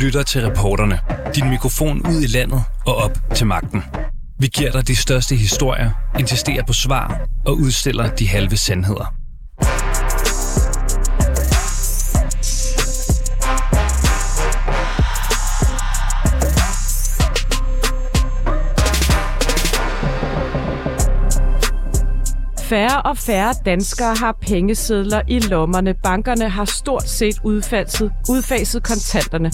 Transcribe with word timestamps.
lytter 0.00 0.22
til 0.22 0.46
reporterne. 0.46 0.98
Din 1.34 1.50
mikrofon 1.50 2.06
ud 2.06 2.22
i 2.22 2.26
landet 2.26 2.62
og 2.86 2.96
op 2.96 3.18
til 3.34 3.46
magten. 3.46 3.82
Vi 4.38 4.46
giver 4.46 4.70
dig 4.70 4.88
de 4.88 4.96
største 4.96 5.36
historier, 5.36 5.90
insisterer 6.18 6.62
på 6.66 6.72
svar 6.72 7.20
og 7.46 7.56
udstiller 7.56 8.10
de 8.10 8.28
halve 8.28 8.56
sandheder. 8.56 9.14
Færre 22.68 23.02
og 23.02 23.18
færre 23.18 23.54
danskere 23.64 24.14
har 24.14 24.36
pengesedler 24.42 25.22
i 25.28 25.38
lommerne. 25.38 25.94
Bankerne 25.94 26.48
har 26.48 26.64
stort 26.64 27.08
set 27.08 27.36
udfaset, 27.44 28.12
udfaset 28.28 28.82
kontanterne. 28.82 29.50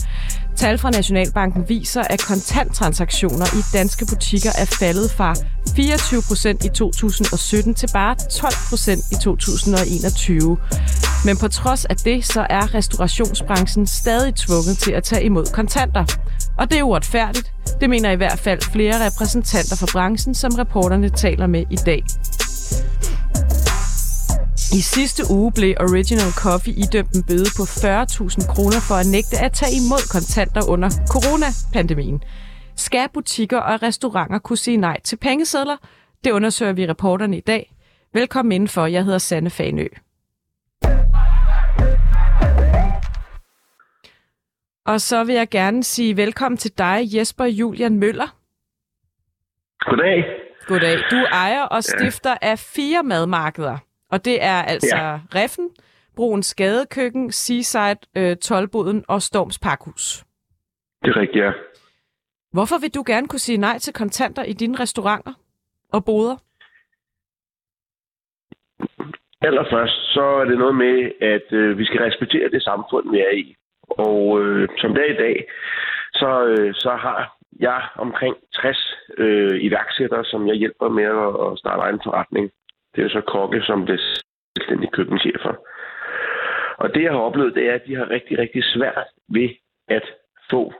Tal 0.56 0.78
fra 0.78 0.90
Nationalbanken 0.90 1.68
viser, 1.68 2.02
at 2.02 2.24
kontanttransaktioner 2.28 3.46
i 3.46 3.62
danske 3.72 4.06
butikker 4.06 4.50
er 4.58 4.64
faldet 4.64 5.10
fra 5.10 5.34
24 5.76 6.22
procent 6.28 6.64
i 6.64 6.68
2017 6.68 7.74
til 7.74 7.88
bare 7.92 8.14
12 8.14 8.52
procent 8.68 9.02
i 9.12 9.14
2021. 9.22 10.58
Men 11.24 11.36
på 11.36 11.48
trods 11.48 11.84
af 11.84 11.96
det, 11.96 12.26
så 12.26 12.46
er 12.50 12.74
restaurationsbranchen 12.74 13.86
stadig 13.86 14.34
tvunget 14.34 14.78
til 14.78 14.92
at 14.92 15.04
tage 15.04 15.24
imod 15.24 15.46
kontanter. 15.52 16.04
Og 16.58 16.70
det 16.70 16.78
er 16.78 16.82
uretfærdigt. 16.82 17.52
Det 17.80 17.90
mener 17.90 18.10
i 18.10 18.16
hvert 18.16 18.38
fald 18.38 18.60
flere 18.72 19.06
repræsentanter 19.06 19.76
for 19.76 19.88
branchen, 19.92 20.34
som 20.34 20.54
reporterne 20.54 21.08
taler 21.08 21.46
med 21.46 21.64
i 21.70 21.76
dag. 21.76 22.02
I 24.80 24.80
sidste 24.80 25.22
uge 25.30 25.52
blev 25.52 25.74
Original 25.80 26.32
Coffee 26.44 26.74
idømt 26.84 27.12
en 27.16 27.22
bøde 27.28 27.50
på 27.58 27.62
40.000 27.62 28.52
kroner 28.52 28.80
for 28.88 28.96
at 29.02 29.06
nægte 29.16 29.36
at 29.46 29.52
tage 29.52 29.74
imod 29.80 30.02
kontanter 30.14 30.62
under 30.72 30.90
coronapandemien. 31.14 32.22
Skal 32.76 33.08
butikker 33.14 33.58
og 33.58 33.82
restauranter 33.82 34.38
kunne 34.38 34.56
sige 34.56 34.76
nej 34.76 35.00
til 35.00 35.16
pengesedler? 35.16 35.76
Det 36.24 36.30
undersøger 36.30 36.72
vi 36.72 36.88
reporterne 36.88 37.36
i 37.36 37.40
dag. 37.40 37.74
Velkommen 38.14 38.52
indenfor. 38.52 38.86
Jeg 38.86 39.04
hedder 39.04 39.18
Sanne 39.18 39.50
Fanø. 39.50 39.86
Og 44.86 45.00
så 45.00 45.24
vil 45.24 45.34
jeg 45.34 45.48
gerne 45.48 45.84
sige 45.84 46.16
velkommen 46.16 46.56
til 46.58 46.78
dig, 46.78 47.00
Jesper 47.14 47.44
Julian 47.44 47.98
Møller. 47.98 48.36
Goddag. 49.80 50.24
Goddag. 50.66 50.98
Du 51.10 51.16
ejer 51.16 51.62
og 51.62 51.84
stifter 51.84 52.36
af 52.42 52.58
fire 52.58 53.02
madmarkeder. 53.02 53.78
Og 54.10 54.24
det 54.24 54.42
er 54.42 54.62
altså 54.62 54.96
ja. 54.96 55.18
Reffen, 55.34 55.70
Broens 56.16 56.46
Skadekøkken, 56.46 57.32
Seaside, 57.32 58.00
øh, 58.16 58.36
Tolboden 58.36 59.04
og 59.08 59.22
Storms 59.22 59.58
Pakhus. 59.58 60.24
Det 61.02 61.10
er 61.10 61.16
rigtigt, 61.16 61.44
ja. 61.44 61.52
Hvorfor 62.52 62.78
vil 62.80 62.94
du 62.94 63.04
gerne 63.06 63.28
kunne 63.28 63.46
sige 63.48 63.58
nej 63.58 63.78
til 63.78 63.92
kontanter 63.92 64.42
i 64.42 64.52
dine 64.52 64.80
restauranter 64.80 65.32
og 65.92 66.04
boder? 66.04 66.36
Allerførst, 69.40 69.98
så 70.14 70.24
er 70.40 70.44
det 70.44 70.58
noget 70.58 70.74
med, 70.74 71.10
at 71.20 71.52
øh, 71.52 71.78
vi 71.78 71.84
skal 71.84 72.00
respektere 72.00 72.50
det 72.50 72.62
samfund, 72.62 73.10
vi 73.10 73.18
er 73.18 73.34
i. 73.34 73.56
Og 73.88 74.42
øh, 74.42 74.68
som 74.78 74.94
det 74.94 75.02
er 75.02 75.14
i 75.14 75.16
dag, 75.26 75.48
så, 76.12 76.44
øh, 76.46 76.74
så 76.74 76.90
har 76.90 77.36
jeg 77.60 77.82
omkring 77.96 78.36
60 78.54 78.94
øh, 79.18 79.60
iværksættere, 79.60 80.24
som 80.24 80.48
jeg 80.48 80.56
hjælper 80.56 80.88
med 80.88 81.04
at, 81.04 81.32
at 81.46 81.58
starte 81.58 81.82
egen 81.82 82.00
forretning. 82.04 82.50
Det 82.94 82.98
er 82.98 83.02
jo 83.02 83.08
så 83.08 83.20
kokke, 83.20 83.62
som 83.62 83.84
blev 83.84 83.98
selvstændige 84.56 84.90
køkkenchefer. 84.90 85.54
Og 86.76 86.94
det, 86.94 87.02
jeg 87.02 87.12
har 87.12 87.18
oplevet, 87.18 87.54
det 87.54 87.68
er, 87.68 87.74
at 87.74 87.86
de 87.86 87.94
har 87.94 88.10
rigtig, 88.10 88.38
rigtig 88.38 88.64
svært 88.64 89.06
ved 89.28 89.48
at 89.88 90.04
få 90.50 90.72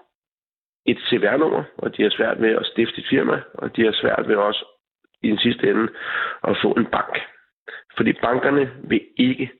et 0.86 0.98
CVR-nummer, 0.98 1.64
og 1.78 1.96
de 1.96 2.02
har 2.02 2.10
svært 2.10 2.42
ved 2.42 2.50
at 2.50 2.66
stifte 2.66 2.98
et 2.98 3.06
firma, 3.10 3.42
og 3.54 3.76
de 3.76 3.84
har 3.84 3.92
svært 3.92 4.28
ved 4.28 4.36
også 4.36 4.64
i 5.22 5.28
den 5.30 5.38
sidste 5.38 5.70
ende 5.70 5.88
at 6.48 6.56
få 6.62 6.72
en 6.72 6.86
bank. 6.86 7.20
Fordi 7.96 8.12
bankerne 8.12 8.70
vil 8.88 9.00
ikke 9.16 9.50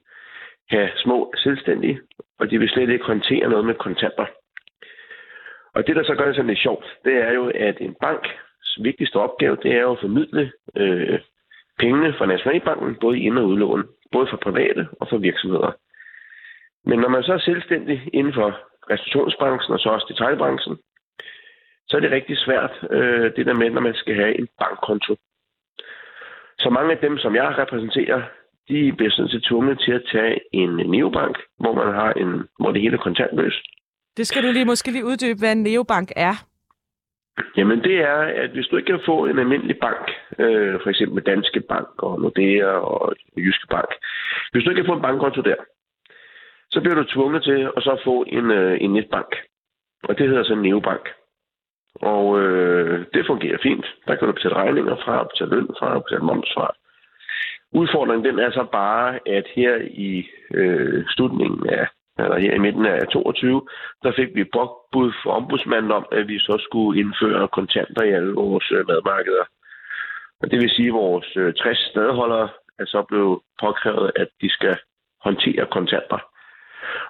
have 0.71 0.91
små 0.97 1.33
selvstændige, 1.37 2.01
og 2.39 2.51
de 2.51 2.59
vil 2.59 2.69
slet 2.69 2.91
ikke 2.91 3.05
håndtere 3.05 3.49
noget 3.49 3.65
med 3.65 3.75
kontanter. 3.75 4.27
Og 5.75 5.87
det, 5.87 5.97
der 5.97 6.05
så 6.05 6.15
gør 6.15 6.27
det 6.27 6.35
sådan 6.35 6.47
lidt 6.47 6.59
sjovt, 6.59 6.99
det 7.05 7.15
er 7.15 7.33
jo, 7.33 7.53
at 7.55 7.77
en 7.81 7.95
banks 8.01 8.29
vigtigste 8.81 9.17
opgave, 9.17 9.57
det 9.57 9.73
er 9.73 9.81
jo 9.81 9.93
at 9.93 10.01
formidle 10.01 10.53
øh, 10.77 11.21
pengene 11.79 12.15
fra 12.19 12.27
Nationalbanken, 12.27 12.97
både 13.01 13.19
i 13.19 13.23
ind- 13.27 13.39
og 13.39 13.47
udlån, 13.47 13.85
både 14.13 14.27
for 14.31 14.37
private 14.37 14.89
og 15.01 15.07
for 15.11 15.19
virksomheder. 15.19 15.73
Men 16.87 16.99
når 16.99 17.09
man 17.09 17.23
så 17.23 17.33
er 17.33 17.39
selvstændig 17.39 18.09
inden 18.13 18.35
for 18.35 18.49
restaurationsbranchen 18.91 19.73
og 19.75 19.81
så 19.81 19.89
også 19.89 20.07
detaljbranchen, 20.09 20.77
så 21.89 21.97
er 21.97 22.01
det 22.01 22.11
rigtig 22.11 22.39
svært, 22.39 22.73
øh, 22.91 23.37
det 23.37 23.47
der 23.47 23.55
med, 23.55 23.71
når 23.71 23.81
man 23.81 23.95
skal 23.95 24.15
have 24.15 24.39
en 24.39 24.49
bankkonto. 24.59 25.17
Så 26.59 26.71
mange 26.71 26.93
af 26.93 26.99
dem, 26.99 27.19
som 27.19 27.35
jeg 27.35 27.59
repræsenterer, 27.59 28.23
de 28.69 28.93
bliver 28.97 29.11
sådan 29.11 29.29
set 29.29 29.45
tvunget 29.45 29.81
til 29.81 29.93
at 29.93 30.05
tage 30.13 30.41
en 30.53 30.71
neobank, 30.77 31.37
hvor 31.59 31.75
man 31.75 31.95
har 31.95 32.13
en, 32.13 32.31
hvor 32.61 32.73
det 32.73 32.81
hele 32.83 32.97
er 32.97 33.03
kontantløst. 33.09 33.65
Det 34.17 34.27
skal 34.27 34.43
du 34.43 34.53
lige 34.53 34.65
måske 34.65 34.91
lige 34.93 35.05
uddybe, 35.05 35.39
hvad 35.39 35.53
en 35.53 35.63
neobank 35.63 36.09
er. 36.17 36.35
Jamen 37.57 37.85
det 37.85 37.97
er, 37.99 38.17
at 38.43 38.51
hvis 38.51 38.67
du 38.67 38.77
ikke 38.77 38.93
kan 38.93 39.07
få 39.07 39.27
en 39.27 39.39
almindelig 39.39 39.77
bank, 39.81 40.11
øh, 40.39 40.81
for 40.83 40.91
eksempel 40.91 41.23
Danske 41.23 41.61
Bank 41.61 41.89
og 41.99 42.21
Nordea 42.21 42.67
og 42.67 43.15
Jyske 43.37 43.67
Bank, 43.71 43.91
hvis 44.53 44.65
du 44.65 44.71
ikke 44.71 44.83
kan 44.83 44.91
få 44.91 44.97
en 44.97 45.03
bankkonto 45.03 45.43
der, 45.43 45.57
så 46.71 46.81
bliver 46.81 46.95
du 46.95 47.05
tvunget 47.05 47.43
til 47.45 47.71
at 47.77 47.83
så 47.83 48.01
få 48.05 48.25
en, 48.27 48.51
øh, 48.51 48.79
en 48.81 48.93
netbank. 48.93 49.37
Og 50.03 50.19
det 50.19 50.29
hedder 50.29 50.45
så 50.45 50.55
neobank. 50.55 51.09
Og 51.95 52.41
øh, 52.41 53.07
det 53.15 53.27
fungerer 53.27 53.59
fint. 53.63 53.87
Der 54.07 54.15
kan 54.15 54.27
du 54.27 54.33
betale 54.33 54.55
regninger 54.55 54.97
fra, 54.97 55.25
betale 55.25 55.51
løn 55.51 55.69
fra, 55.79 55.99
betale 55.99 56.25
moms 56.25 56.51
fra. 56.55 56.75
Udfordringen 57.73 58.25
den 58.25 58.39
er 58.39 58.51
så 58.51 58.67
bare, 58.73 59.19
at 59.27 59.47
her 59.55 59.75
i 59.91 60.27
øh, 60.55 61.05
slutningen 61.07 61.69
af 61.69 61.87
eller 62.19 62.39
her 62.39 62.55
i 62.55 62.59
midten 62.59 62.87
af 62.87 63.09
22, 63.09 63.63
der 64.03 64.13
fik 64.13 64.29
vi 64.35 64.45
bud 64.95 65.13
for 65.23 65.31
ombudsmanden 65.31 65.93
om, 65.99 66.05
at 66.13 66.29
vi 66.29 66.39
så 66.39 66.55
skulle 66.67 67.01
indføre 67.01 67.49
kontanter 67.49 68.03
i 68.03 68.13
alle 68.19 68.33
vores 68.43 68.67
øh, 68.77 68.83
madmarkeder. 68.89 69.47
Og 70.41 70.51
det 70.51 70.59
vil 70.61 70.71
sige, 70.71 70.89
at 70.93 70.95
vores 70.95 71.27
60 71.35 71.67
øh, 71.67 71.77
stedholdere 71.91 72.49
er 72.79 72.87
så 72.87 73.01
blevet 73.09 73.41
påkrævet, 73.63 74.13
at 74.17 74.29
de 74.43 74.49
skal 74.57 74.77
håndtere 75.27 75.67
kontanter. 75.77 76.21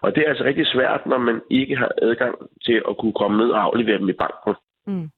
Og 0.02 0.14
det 0.14 0.20
er 0.22 0.28
altså 0.28 0.44
rigtig 0.44 0.66
svært, 0.66 1.06
når 1.06 1.18
man 1.18 1.42
ikke 1.50 1.76
har 1.76 1.90
adgang 2.02 2.34
til 2.66 2.82
at 2.88 2.96
kunne 3.00 3.12
komme 3.20 3.36
ned 3.38 3.50
og 3.50 3.62
aflevere 3.62 3.98
dem 3.98 4.08
i 4.08 4.20
banken. 4.24 4.54
Mm. 4.86 5.10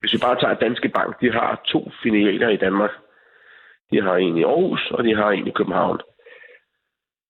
Hvis 0.00 0.12
vi 0.12 0.18
bare 0.18 0.40
tager 0.40 0.54
Danske 0.54 0.88
Bank, 0.88 1.20
de 1.20 1.32
har 1.32 1.62
to 1.72 1.90
filialer 2.02 2.48
i 2.48 2.56
Danmark. 2.56 2.90
De 3.90 4.02
har 4.02 4.16
en 4.16 4.36
i 4.36 4.44
Aarhus, 4.44 4.90
og 4.90 5.04
de 5.04 5.14
har 5.16 5.30
en 5.30 5.46
i 5.46 5.50
København. 5.50 6.00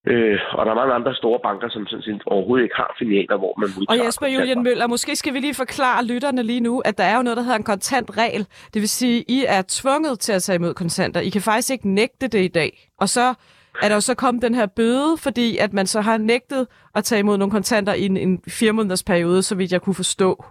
Øh, 0.06 0.38
og 0.52 0.66
der 0.66 0.72
er 0.72 0.76
mange 0.76 0.94
andre 0.94 1.14
store 1.14 1.40
banker, 1.42 1.68
som 1.68 1.86
sådan 1.86 2.02
set 2.02 2.22
overhovedet 2.26 2.64
ikke 2.64 2.76
har 2.76 2.96
filialer, 2.98 3.36
hvor 3.38 3.54
man 3.60 3.68
modtager 3.76 4.00
Og 4.00 4.06
Jesper 4.06 4.26
Julian 4.26 4.62
Møller, 4.62 4.86
måske 4.86 5.16
skal 5.16 5.34
vi 5.34 5.38
lige 5.40 5.54
forklare 5.54 6.04
lytterne 6.04 6.42
lige 6.42 6.60
nu, 6.60 6.80
at 6.80 6.98
der 6.98 7.04
er 7.04 7.16
jo 7.16 7.22
noget, 7.22 7.36
der 7.36 7.42
hedder 7.42 7.56
en 7.56 7.64
kontantregel. 7.64 8.46
Det 8.74 8.80
vil 8.82 8.88
sige, 8.88 9.18
at 9.18 9.24
I 9.28 9.44
er 9.48 9.62
tvunget 9.68 10.20
til 10.20 10.32
at 10.32 10.42
tage 10.42 10.56
imod 10.56 10.74
kontanter. 10.74 11.20
I 11.20 11.28
kan 11.28 11.42
faktisk 11.42 11.70
ikke 11.70 11.88
nægte 11.88 12.28
det 12.28 12.44
i 12.44 12.48
dag. 12.48 12.90
Og 13.00 13.08
så 13.08 13.34
er 13.82 13.88
der 13.88 13.94
jo 13.94 14.00
så 14.00 14.14
kommet 14.14 14.42
den 14.42 14.54
her 14.54 14.66
bøde, 14.66 15.16
fordi 15.18 15.56
at 15.56 15.72
man 15.72 15.86
så 15.86 16.00
har 16.00 16.16
nægtet 16.16 16.66
at 16.94 17.04
tage 17.04 17.18
imod 17.18 17.38
nogle 17.38 17.50
kontanter 17.50 17.94
i 17.94 18.06
en, 18.06 18.16
en 18.16 18.42
fire 18.48 18.72
måneders 18.72 19.04
periode, 19.04 19.42
så 19.42 19.54
vidt 19.54 19.72
jeg 19.72 19.82
kunne 19.82 19.94
forstå. 19.94 20.44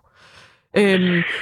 Øhm, 0.77 1.01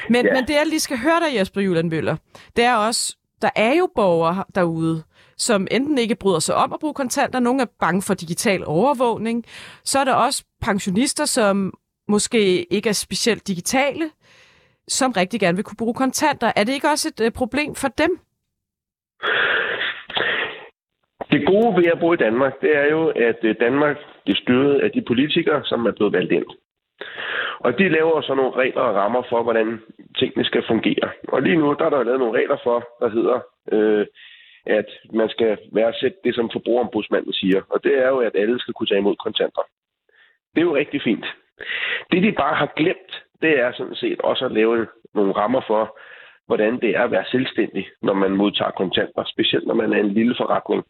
men, 0.09 0.26
ja. 0.26 0.34
men 0.34 0.44
det, 0.47 0.50
jeg 0.50 0.64
lige 0.66 0.80
skal 0.80 0.97
høre 0.97 1.20
dig, 1.20 1.40
Jesper 1.40 1.62
Julian 1.62 1.90
Møller, 1.90 2.16
det 2.56 2.64
er 2.64 2.76
også, 2.76 3.16
der 3.41 3.50
er 3.56 3.74
jo 3.74 3.90
borgere 3.96 4.44
derude, 4.56 5.03
som 5.39 5.67
enten 5.72 5.97
ikke 5.97 6.16
bryder 6.16 6.39
sig 6.39 6.55
om 6.55 6.73
at 6.73 6.79
bruge 6.79 6.94
kontanter, 6.94 7.39
nogle 7.39 7.61
er 7.61 7.66
bange 7.79 8.01
for 8.01 8.13
digital 8.13 8.63
overvågning. 8.66 9.45
Så 9.83 10.00
er 10.00 10.03
der 10.03 10.13
også 10.13 10.44
pensionister, 10.61 11.25
som 11.25 11.73
måske 12.07 12.73
ikke 12.73 12.89
er 12.89 12.94
specielt 12.94 13.47
digitale, 13.47 14.05
som 14.87 15.11
rigtig 15.11 15.40
gerne 15.40 15.55
vil 15.55 15.64
kunne 15.66 15.81
bruge 15.84 15.93
kontanter. 15.93 16.52
Er 16.55 16.64
det 16.64 16.73
ikke 16.73 16.87
også 16.87 17.08
et 17.08 17.25
øh, 17.25 17.31
problem 17.31 17.75
for 17.75 17.87
dem? 17.87 18.19
Det 21.31 21.47
gode 21.47 21.75
ved 21.78 21.87
at 21.93 21.99
bo 21.99 22.14
i 22.14 22.17
Danmark, 22.17 22.61
det 22.61 22.78
er 22.78 22.87
jo, 22.96 23.08
at 23.08 23.40
øh, 23.43 23.55
Danmark 23.59 23.97
er 24.28 24.35
styret 24.35 24.79
af 24.79 24.91
de 24.91 25.02
politikere, 25.02 25.61
som 25.66 25.85
er 25.85 25.91
blevet 25.91 26.14
valgt 26.14 26.31
ind. 26.31 26.46
Og 27.59 27.78
de 27.78 27.90
laver 27.90 28.22
så 28.22 28.34
nogle 28.35 28.55
regler 28.55 28.81
og 28.81 28.96
rammer 28.96 29.23
for, 29.29 29.43
hvordan 29.43 29.81
tingene 30.17 30.46
skal 30.46 30.64
fungere. 30.67 31.09
Og 31.28 31.41
lige 31.41 31.58
nu 31.58 31.75
der 31.79 31.85
er 31.85 31.90
der 31.90 32.03
lavet 32.03 32.19
nogle 32.19 32.40
regler 32.40 32.58
for, 32.64 32.78
der 32.99 33.09
hedder, 33.09 33.40
øh, 33.72 34.05
at 34.69 34.89
man 35.13 35.29
skal 35.29 35.57
værdsætte 35.73 36.17
det, 36.23 36.35
som 36.35 36.49
forbrugerombudsmanden 36.53 37.33
siger. 37.33 37.61
Og 37.69 37.83
det 37.83 37.97
er 37.97 38.07
jo, 38.07 38.17
at 38.17 38.35
alle 38.35 38.59
skal 38.59 38.73
kunne 38.73 38.87
tage 38.87 38.99
imod 38.99 39.16
kontanter. 39.16 39.61
Det 40.53 40.61
er 40.61 40.69
jo 40.69 40.75
rigtig 40.75 41.01
fint. 41.01 41.25
Det, 42.11 42.23
de 42.23 42.31
bare 42.31 42.55
har 42.55 42.73
glemt, 42.75 43.23
det 43.41 43.59
er 43.59 43.71
sådan 43.71 43.95
set 43.95 44.21
også 44.21 44.45
at 44.45 44.51
lave 44.51 44.87
nogle 45.13 45.33
rammer 45.33 45.61
for, 45.67 45.97
hvordan 46.45 46.79
det 46.81 46.89
er 46.89 47.03
at 47.03 47.11
være 47.11 47.25
selvstændig, 47.31 47.87
når 48.01 48.13
man 48.13 48.31
modtager 48.31 48.71
kontanter, 48.71 49.23
specielt 49.27 49.67
når 49.67 49.73
man 49.73 49.93
er 49.93 49.97
en 49.97 50.13
lille 50.13 50.35
forretning. 50.37 50.83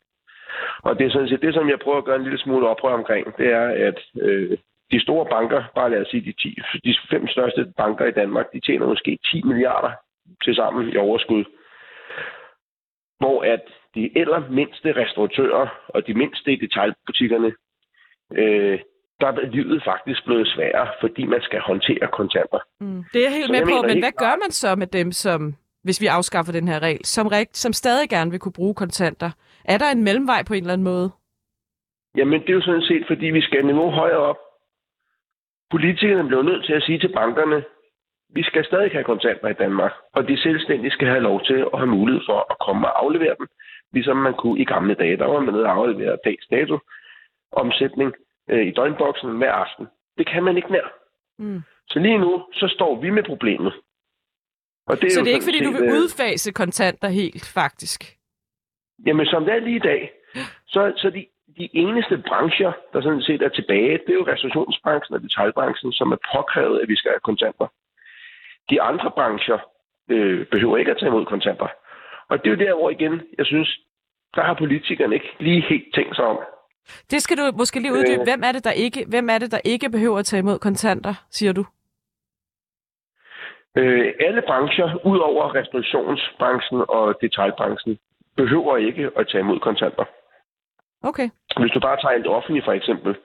Og 0.84 1.00
det 1.00 1.06
er 1.06 1.12
sådan 1.12 1.30
set 1.30 1.42
det, 1.42 1.54
som 1.54 1.70
jeg 1.70 1.80
prøver 1.80 1.98
at 1.98 2.06
gøre 2.06 2.16
en 2.16 2.24
lille 2.24 2.40
smule 2.40 2.68
oprør 2.68 2.94
omkring, 2.94 3.38
det 3.38 3.48
er, 3.54 3.68
at 3.88 4.00
øh, 4.22 4.58
de 4.92 5.02
store 5.02 5.26
banker, 5.26 5.64
bare 5.76 5.90
lad 5.90 6.02
os 6.02 6.08
sige 6.08 6.26
de, 6.26 6.34
10, 6.42 6.58
de 6.86 6.96
fem 7.10 7.28
største 7.28 7.74
banker 7.78 8.06
i 8.06 8.12
Danmark, 8.12 8.46
de 8.54 8.60
tjener 8.60 8.88
måske 8.88 9.20
10 9.32 9.42
milliarder 9.44 9.92
til 10.44 10.56
sammen 10.56 10.90
i 10.90 10.98
overskud. 10.98 11.44
Hvor 13.20 13.44
at 13.44 13.62
de 13.96 14.12
mindste 14.50 14.94
restauratører 14.94 15.68
og 15.88 16.08
de 16.08 16.14
mindste 16.14 16.52
i 16.52 16.56
detaljbutikkerne, 16.56 17.52
øh, 18.32 18.80
der 19.20 19.28
er 19.28 19.50
livet 19.56 19.84
faktisk 19.84 20.26
blevet 20.26 20.48
sværere, 20.48 20.88
fordi 21.02 21.26
man 21.26 21.42
skal 21.42 21.60
håndtere 21.60 22.08
kontanter. 22.14 22.60
Mm. 22.80 23.04
Det 23.14 23.20
er 23.20 23.26
jeg 23.30 23.32
helt 23.32 23.46
så 23.46 23.52
med 23.52 23.60
jeg 23.60 23.68
på, 23.68 23.88
men 23.88 24.00
hvad 24.00 24.12
gør 24.12 24.36
man 24.44 24.52
så 24.52 24.76
med 24.76 24.88
dem, 24.88 25.12
som, 25.12 25.56
hvis 25.84 26.02
vi 26.02 26.08
afskaffer 26.08 26.54
den 26.54 26.68
her 26.68 26.80
regel, 26.80 27.06
som, 27.06 27.32
som 27.54 27.74
stadig 27.74 28.10
gerne 28.10 28.32
vil 28.32 28.40
kunne 28.40 28.60
bruge 28.60 28.76
kontanter? 28.76 29.32
Er 29.66 29.78
der 29.78 29.90
en 29.92 30.04
mellemvej 30.04 30.44
på 30.48 30.54
en 30.54 30.64
eller 30.64 30.74
anden 30.74 30.92
måde? 30.94 31.12
Jamen, 32.18 32.42
det 32.42 32.50
er 32.50 32.54
jo 32.54 32.62
sådan 32.62 32.82
set, 32.82 33.04
fordi 33.08 33.26
vi 33.26 33.42
skal 33.42 33.66
niveau 33.66 33.90
højere 33.90 34.18
op. 34.18 34.40
Politikerne 35.72 36.28
bliver 36.28 36.44
nødt 36.44 36.66
til 36.66 36.74
at 36.74 36.84
sige 36.84 37.00
til 37.00 37.14
bankerne, 37.14 37.64
vi 38.30 38.44
skal 38.44 38.66
stadig 38.66 38.92
have 38.92 39.04
kontanter 39.04 39.48
i 39.48 39.54
Danmark, 39.54 39.92
og 40.14 40.28
de 40.28 40.42
selvstændige 40.42 40.92
skal 40.92 41.08
have 41.08 41.24
lov 41.30 41.46
til 41.46 41.60
at 41.74 41.80
have 41.80 41.88
mulighed 41.98 42.22
for 42.26 42.48
at 42.52 42.58
komme 42.66 42.88
og 42.88 43.04
aflevere 43.04 43.36
dem, 43.40 43.48
ligesom 43.94 44.18
man 44.18 44.34
kunne 44.34 44.60
i 44.60 44.66
gamle 44.66 44.94
dage. 44.94 45.18
Der 45.18 45.26
var 45.26 45.40
man 45.40 45.54
nede 45.54 45.66
og 45.66 45.72
aflevere 45.72 46.18
dags 46.26 46.46
dato 46.52 46.80
omsætning 47.52 48.14
øh, 48.50 48.68
i 48.68 48.72
døgnboksen 48.72 49.38
hver 49.38 49.52
aften. 49.52 49.88
Det 50.18 50.28
kan 50.28 50.44
man 50.44 50.58
ikke 50.58 50.72
mere. 50.72 50.90
Mm. 51.40 51.62
Så 51.88 52.00
lige 52.00 52.18
nu, 52.18 52.46
så 52.54 52.68
står 52.68 53.02
vi 53.02 53.10
med 53.10 53.24
problemet. 53.24 53.74
Og 54.88 55.02
det 55.02 55.06
er 55.06 55.12
så 55.12 55.20
det 55.20 55.30
er 55.30 55.34
ikke, 55.34 55.46
fordi 55.46 55.58
set, 55.58 55.68
du 55.68 55.72
vil 55.72 55.84
øh, 55.84 55.94
udfase 55.94 56.52
kontanter 56.52 57.08
helt, 57.08 57.46
faktisk? 57.54 58.18
Jamen, 59.06 59.26
som 59.26 59.46
det 59.46 59.54
er 59.54 59.60
lige 59.60 59.76
i 59.76 59.80
dag, 59.80 60.12
så, 60.68 60.94
så 60.98 61.10
de 61.10 61.26
de 61.58 61.70
eneste 61.74 62.24
brancher, 62.28 62.72
der 62.94 63.02
sådan 63.02 63.22
set 63.22 63.42
er 63.42 63.50
tilbage, 63.50 63.98
det 64.06 64.10
er 64.10 64.20
jo 64.22 64.28
restaurationsbranchen 64.34 65.16
og 65.16 65.22
detaljbranchen, 65.22 65.92
som 65.94 66.12
er 66.12 66.20
påkrævet, 66.36 66.80
at 66.82 66.90
vi 66.90 66.96
skal 66.96 67.12
have 67.12 67.28
kontanter. 67.30 67.68
De 68.70 68.82
andre 68.82 69.12
brancher 69.12 69.60
øh, 70.10 70.46
behøver 70.46 70.78
ikke 70.78 70.92
at 70.92 70.98
tage 70.98 71.10
imod 71.10 71.26
kontanter. 71.26 71.68
Og 72.30 72.38
det 72.38 72.48
er 72.48 72.56
jo 72.56 72.66
der, 72.66 72.76
hvor 72.80 72.90
igen, 72.90 73.22
jeg 73.38 73.46
synes, 73.46 73.80
der 74.36 74.42
har 74.44 74.54
politikerne 74.54 75.16
ikke 75.16 75.36
lige 75.40 75.62
helt 75.62 75.94
tænkt 75.96 76.16
sig 76.16 76.26
om. 76.26 76.40
Det 77.12 77.22
skal 77.22 77.38
du 77.38 77.44
måske 77.58 77.80
lige 77.80 77.94
uddybe. 77.94 78.22
Øh, 78.22 78.24
hvem, 78.24 78.42
er 78.44 78.52
det, 78.52 78.64
der 78.64 78.72
ikke, 78.72 79.06
hvem 79.08 79.30
er 79.30 79.38
det, 79.38 79.52
der 79.52 79.60
ikke 79.66 79.90
behøver 79.90 80.18
at 80.20 80.26
tage 80.26 80.40
imod 80.40 80.60
kontanter, 80.60 81.14
siger 81.32 81.54
du? 81.54 81.66
Øh, 83.78 84.14
alle 84.20 84.42
brancher, 84.48 85.06
ud 85.06 85.20
over 85.20 85.56
restaurationsbranchen 85.56 86.82
og 86.90 87.18
detaljbranchen, 87.22 88.00
behøver 88.36 88.78
ikke 88.78 89.12
at 89.16 89.28
tage 89.28 89.42
imod 89.42 89.60
kontanter. 89.60 90.06
Okay. 91.04 91.30
Hvis 91.60 91.72
du 91.72 91.80
bare 91.80 91.98
tager 92.02 92.16
en 92.16 92.28
offentlig 92.28 92.64
for 92.64 92.72
eksempel, 92.72 93.16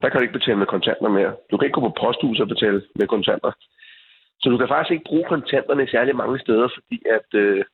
der 0.00 0.08
kan 0.08 0.18
du 0.18 0.22
ikke 0.22 0.38
betale 0.38 0.58
med 0.58 0.66
kontanter 0.66 1.08
mere. 1.08 1.32
Du 1.50 1.56
kan 1.56 1.66
ikke 1.66 1.80
gå 1.80 1.88
på 1.88 1.94
posthus 2.00 2.40
og 2.40 2.48
betale 2.48 2.82
med 2.94 3.06
kontanter. 3.06 3.52
Så 4.40 4.50
du 4.50 4.56
kan 4.58 4.68
faktisk 4.68 4.92
ikke 4.92 5.08
bruge 5.10 5.24
kontanterne 5.28 5.88
særlig 5.88 6.16
mange 6.16 6.38
steder, 6.38 6.68
fordi 6.74 7.02
at 7.16 7.28
øh, 7.34 7.64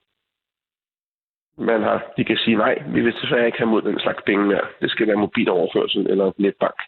man 1.59 1.82
har, 1.82 2.12
de 2.17 2.25
kan 2.25 2.37
sige, 2.37 2.56
nej, 2.56 2.82
vi 2.87 3.00
vil 3.00 3.14
desværre 3.14 3.47
ikke 3.47 3.59
have 3.59 3.70
mod 3.70 3.82
den 3.82 4.00
slags 4.00 4.23
penge 4.26 4.47
mere. 4.47 4.67
Det 4.81 4.91
skal 4.91 5.06
være 5.06 5.17
mobiloverførsel 5.17 6.11
eller 6.11 6.32
netbank. 6.38 6.79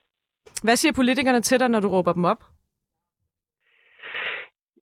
Hvad 0.62 0.76
siger 0.76 0.92
politikerne 0.92 1.40
til 1.40 1.60
dig, 1.60 1.68
når 1.68 1.80
du 1.80 1.88
råber 1.88 2.12
dem 2.12 2.24
op? 2.24 2.42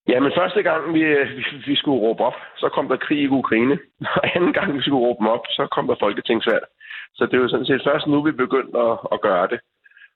Ja, 0.09 0.21
men 0.21 0.33
første 0.37 0.62
gang, 0.62 0.95
vi, 0.95 1.03
vi, 1.37 1.45
vi 1.67 1.77
skulle 1.77 2.00
råbe 2.00 2.23
op, 2.23 2.38
så 2.56 2.69
kom 2.69 2.88
der 2.88 2.97
krig 2.97 3.19
i 3.19 3.29
Ukraine. 3.29 3.79
Og 4.17 4.37
anden 4.37 4.53
gang, 4.53 4.75
vi 4.77 4.83
skulle 4.83 5.05
råbe 5.06 5.19
dem 5.19 5.27
op, 5.27 5.45
så 5.50 5.67
kom 5.75 5.87
der 5.87 5.97
folketingsvalg. 6.00 6.65
Så 7.15 7.27
det 7.27 7.35
er 7.35 7.43
jo 7.43 7.49
sådan 7.49 7.67
set 7.67 7.83
først 7.85 8.06
nu, 8.06 8.23
vi 8.23 8.33
begyndte 8.33 8.79
at, 8.79 8.99
at 9.12 9.21
gøre 9.21 9.47
det. 9.53 9.61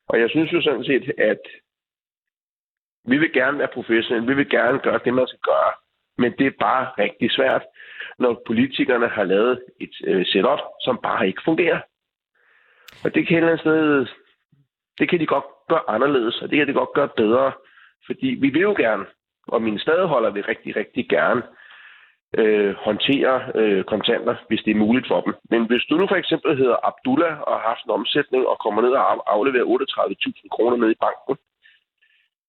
Og 0.08 0.20
jeg 0.20 0.30
synes 0.30 0.52
jo 0.52 0.62
sådan 0.62 0.84
set, 0.84 1.12
at 1.18 1.42
vi 3.06 3.16
vil 3.18 3.32
gerne 3.32 3.58
være 3.58 3.74
professionelle. 3.74 4.28
Vi 4.28 4.34
vil 4.34 4.50
gerne 4.50 4.78
gøre 4.78 5.00
det, 5.04 5.14
man 5.14 5.26
skal 5.26 5.38
gøre. 5.38 5.72
Men 6.18 6.32
det 6.38 6.46
er 6.46 6.60
bare 6.60 6.86
rigtig 6.98 7.30
svært, 7.30 7.62
når 8.18 8.42
politikerne 8.46 9.08
har 9.08 9.24
lavet 9.24 9.62
et 9.80 9.94
øh, 10.06 10.26
setup, 10.26 10.60
som 10.80 10.98
bare 11.02 11.26
ikke 11.26 11.42
fungerer. 11.44 11.80
Og 13.04 13.14
det 13.14 13.26
kan 13.26 13.36
et 13.36 13.38
eller 13.38 13.48
andet 13.48 13.60
sted, 13.60 14.06
det 14.98 15.08
kan 15.08 15.20
de 15.20 15.26
godt 15.26 15.44
gøre 15.68 15.88
anderledes, 15.88 16.42
og 16.42 16.50
det 16.50 16.58
kan 16.58 16.68
de 16.68 16.72
godt 16.72 16.92
gøre 16.94 17.08
bedre. 17.16 17.52
Fordi 18.06 18.26
vi 18.26 18.48
vil 18.48 18.62
jo 18.62 18.74
gerne, 18.78 19.06
og 19.48 19.62
mine 19.62 19.80
stadigholder 19.80 20.30
vil 20.30 20.44
rigtig, 20.44 20.76
rigtig 20.76 21.08
gerne 21.08 21.42
øh, 22.38 22.74
håndtere 22.74 23.36
øh, 23.54 23.84
kontanter, 23.84 24.36
hvis 24.48 24.62
det 24.64 24.70
er 24.70 24.84
muligt 24.84 25.08
for 25.08 25.20
dem. 25.20 25.34
Men 25.50 25.66
hvis 25.66 25.84
du 25.90 25.94
nu 25.96 26.06
for 26.08 26.16
eksempel 26.16 26.56
hedder 26.56 26.86
Abdullah 26.88 27.40
og 27.40 27.52
har 27.56 27.68
haft 27.68 27.84
en 27.84 27.90
omsætning 27.90 28.46
og 28.46 28.58
kommer 28.58 28.82
ned 28.82 28.90
og 28.90 29.34
afleverer 29.34 29.64
38.000 29.64 30.48
kroner 30.54 30.76
ned 30.76 30.90
i 30.90 31.02
banken, 31.06 31.34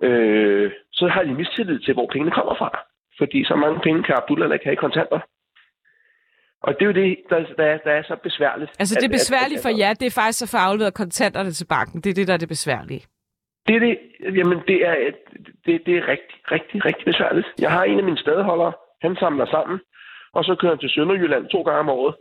øh, 0.02 0.72
så 0.92 1.08
har 1.08 1.24
de 1.24 1.34
mistillid 1.34 1.80
til, 1.80 1.94
hvor 1.94 2.08
pengene 2.14 2.32
kommer 2.32 2.56
fra. 2.56 2.70
Fordi 3.18 3.44
så 3.44 3.56
mange 3.56 3.80
penge 3.80 4.04
kan 4.04 4.16
Abdullah 4.16 4.54
ikke 4.54 4.66
have 4.66 4.74
i 4.74 4.84
kontanter. 4.86 5.20
Og 6.64 6.74
det 6.74 6.82
er 6.82 6.86
jo 6.86 6.92
det, 7.02 7.18
der, 7.30 7.40
der, 7.58 7.66
er, 7.66 7.78
der 7.78 7.92
er 7.92 8.04
så 8.04 8.16
besværligt. 8.24 8.72
Altså 8.80 8.96
det 8.96 9.06
er 9.06 9.18
besværligt 9.20 9.62
for 9.62 9.70
jer, 9.70 9.94
det 9.94 10.08
er 10.08 10.20
faktisk 10.22 10.42
at 10.44 10.50
få 10.50 10.58
afleveret 10.58 10.94
kontanterne 10.94 11.52
til 11.52 11.66
banken. 11.66 12.02
Det 12.02 12.10
er 12.10 12.14
det, 12.14 12.28
der 12.28 12.34
er 12.34 12.38
det 12.38 12.50
besværlige. 12.50 13.04
Det 13.68 13.76
er 13.76 13.80
det, 13.80 13.98
jamen 14.38 14.60
det 14.68 14.88
er, 14.88 14.96
det, 15.66 15.76
det 15.86 15.94
er 15.98 16.08
rigtig, 16.08 16.38
rigtig, 16.52 16.86
rigtig 16.86 17.06
besværligt. 17.06 17.48
Jeg 17.60 17.72
har 17.72 17.84
en 17.84 17.98
af 17.98 18.04
mine 18.04 18.18
stedholdere, 18.18 18.74
han 19.02 19.16
samler 19.16 19.46
sammen, 19.46 19.80
og 20.34 20.44
så 20.44 20.56
kører 20.56 20.72
han 20.72 20.80
til 20.80 20.90
Sønderjylland 20.90 21.46
to 21.48 21.62
gange 21.62 21.80
om 21.80 21.90
året. 21.90 22.16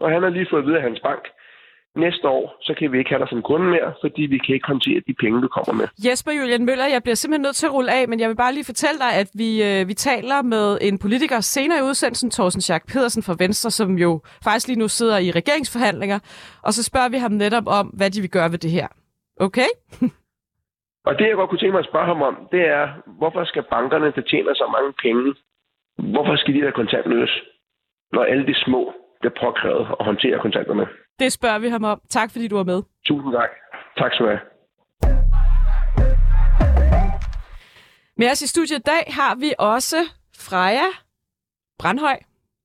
Og 0.00 0.10
han 0.10 0.22
har 0.22 0.30
lige 0.30 0.46
fået 0.50 0.62
at 0.62 0.66
vide 0.66 0.76
af 0.76 0.82
hans 0.82 1.00
bank, 1.00 1.22
næste 1.96 2.28
år, 2.28 2.56
så 2.60 2.74
kan 2.78 2.92
vi 2.92 2.98
ikke 2.98 3.10
have 3.10 3.18
dig 3.18 3.28
som 3.28 3.42
kunde 3.42 3.66
mere, 3.70 3.92
fordi 4.00 4.22
vi 4.22 4.38
kan 4.38 4.54
ikke 4.54 4.66
håndtere 4.66 5.00
de 5.06 5.14
penge, 5.20 5.42
du 5.42 5.48
kommer 5.48 5.72
med. 5.80 5.86
Jesper 6.06 6.32
Julian 6.32 6.64
Møller, 6.64 6.86
jeg 6.86 7.02
bliver 7.02 7.14
simpelthen 7.14 7.42
nødt 7.42 7.56
til 7.56 7.66
at 7.66 7.72
rulle 7.72 7.92
af, 7.92 8.08
men 8.08 8.20
jeg 8.20 8.28
vil 8.28 8.36
bare 8.36 8.54
lige 8.54 8.64
fortælle 8.64 8.98
dig, 8.98 9.12
at 9.22 9.28
vi, 9.34 9.48
øh, 9.68 9.88
vi 9.88 9.94
taler 9.94 10.42
med 10.42 10.78
en 10.80 10.98
politiker 10.98 11.40
senere 11.40 11.78
i 11.78 11.82
udsendelsen, 11.82 12.30
Thorsten 12.30 12.62
Schack 12.62 12.92
Pedersen 12.92 13.22
fra 13.22 13.36
Venstre, 13.38 13.70
som 13.70 13.98
jo 13.98 14.20
faktisk 14.44 14.66
lige 14.68 14.78
nu 14.78 14.88
sidder 14.88 15.18
i 15.18 15.30
regeringsforhandlinger, 15.30 16.18
og 16.62 16.72
så 16.72 16.82
spørger 16.84 17.08
vi 17.08 17.16
ham 17.16 17.32
netop 17.32 17.66
om, 17.66 17.86
hvad 17.86 18.10
de 18.10 18.20
vil 18.20 18.30
gøre 18.30 18.50
ved 18.52 18.58
det 18.58 18.70
her. 18.70 18.88
Okay? 19.40 19.70
og 21.08 21.12
det, 21.18 21.24
jeg 21.28 21.34
godt 21.34 21.50
kunne 21.50 21.58
tænke 21.58 21.72
mig 21.72 21.84
at 21.84 21.90
spørge 21.92 22.06
ham 22.06 22.22
om, 22.22 22.34
det 22.52 22.62
er, 22.78 22.84
hvorfor 23.18 23.44
skal 23.44 23.62
bankerne, 23.70 24.12
der 24.16 24.22
tjener 24.30 24.54
så 24.54 24.66
mange 24.76 24.92
penge, 25.04 25.34
Hvorfor 25.98 26.36
skal 26.36 26.54
de 26.54 26.62
være 26.62 26.72
kontantløse, 26.72 27.40
når 28.12 28.22
alle 28.22 28.46
de 28.46 28.54
små 28.64 28.92
bliver 29.20 29.34
påkrævet 29.40 29.86
at 30.00 30.04
håndtere 30.04 30.38
kontanterne? 30.38 30.86
Det 31.20 31.32
spørger 31.32 31.58
vi 31.58 31.68
ham 31.68 31.84
om. 31.84 32.00
Tak 32.08 32.30
fordi 32.30 32.48
du 32.48 32.56
var 32.56 32.64
med. 32.64 32.82
Tusind 33.06 33.32
tak. 33.32 33.50
Tak 33.98 34.12
skal 34.12 34.26
du 34.26 34.30
have. 34.30 34.40
Med 38.16 38.30
os 38.30 38.42
i 38.42 38.46
studiet 38.46 38.78
i 38.78 38.82
dag 38.82 39.04
har 39.08 39.34
vi 39.34 39.52
også 39.58 39.96
Freja 40.38 40.88
Brandhøj. 41.78 42.18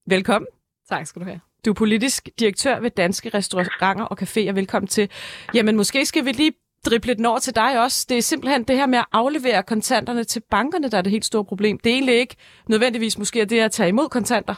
Velkommen. 0.08 0.48
Tak 0.90 1.06
skal 1.08 1.22
du 1.22 1.26
have. 1.26 1.40
Du 1.66 1.70
er 1.70 1.74
politisk 1.74 2.30
direktør 2.40 2.80
ved 2.80 2.92
Danske 2.92 3.30
Restauranter 3.30 4.06
og 4.06 4.18
Caféer. 4.22 4.52
Velkommen 4.52 4.88
til. 4.88 5.12
Jamen, 5.54 5.76
måske 5.76 6.06
skal 6.06 6.26
vi 6.26 6.32
lige 6.32 6.54
drible 6.86 7.14
den 7.14 7.26
over 7.26 7.40
til 7.40 7.56
dig 7.56 7.84
også. 7.84 8.06
Det 8.10 8.18
er 8.18 8.22
simpelthen 8.22 8.64
det 8.64 8.78
her 8.78 8.86
med 8.86 8.98
at 8.98 9.06
aflevere 9.12 9.64
kontanterne 9.64 10.24
til 10.24 10.42
bankerne, 10.52 10.90
der 10.90 10.98
er 10.98 11.02
det 11.02 11.12
helt 11.12 11.26
store 11.26 11.46
problem. 11.46 11.78
Det 11.78 11.90
er 11.90 11.94
egentlig 11.94 12.16
ikke 12.16 12.36
nødvendigvis 12.70 13.18
måske 13.18 13.46
det 13.46 13.60
at 13.60 13.72
tage 13.72 13.90
imod 13.90 14.10
kontanter. 14.10 14.56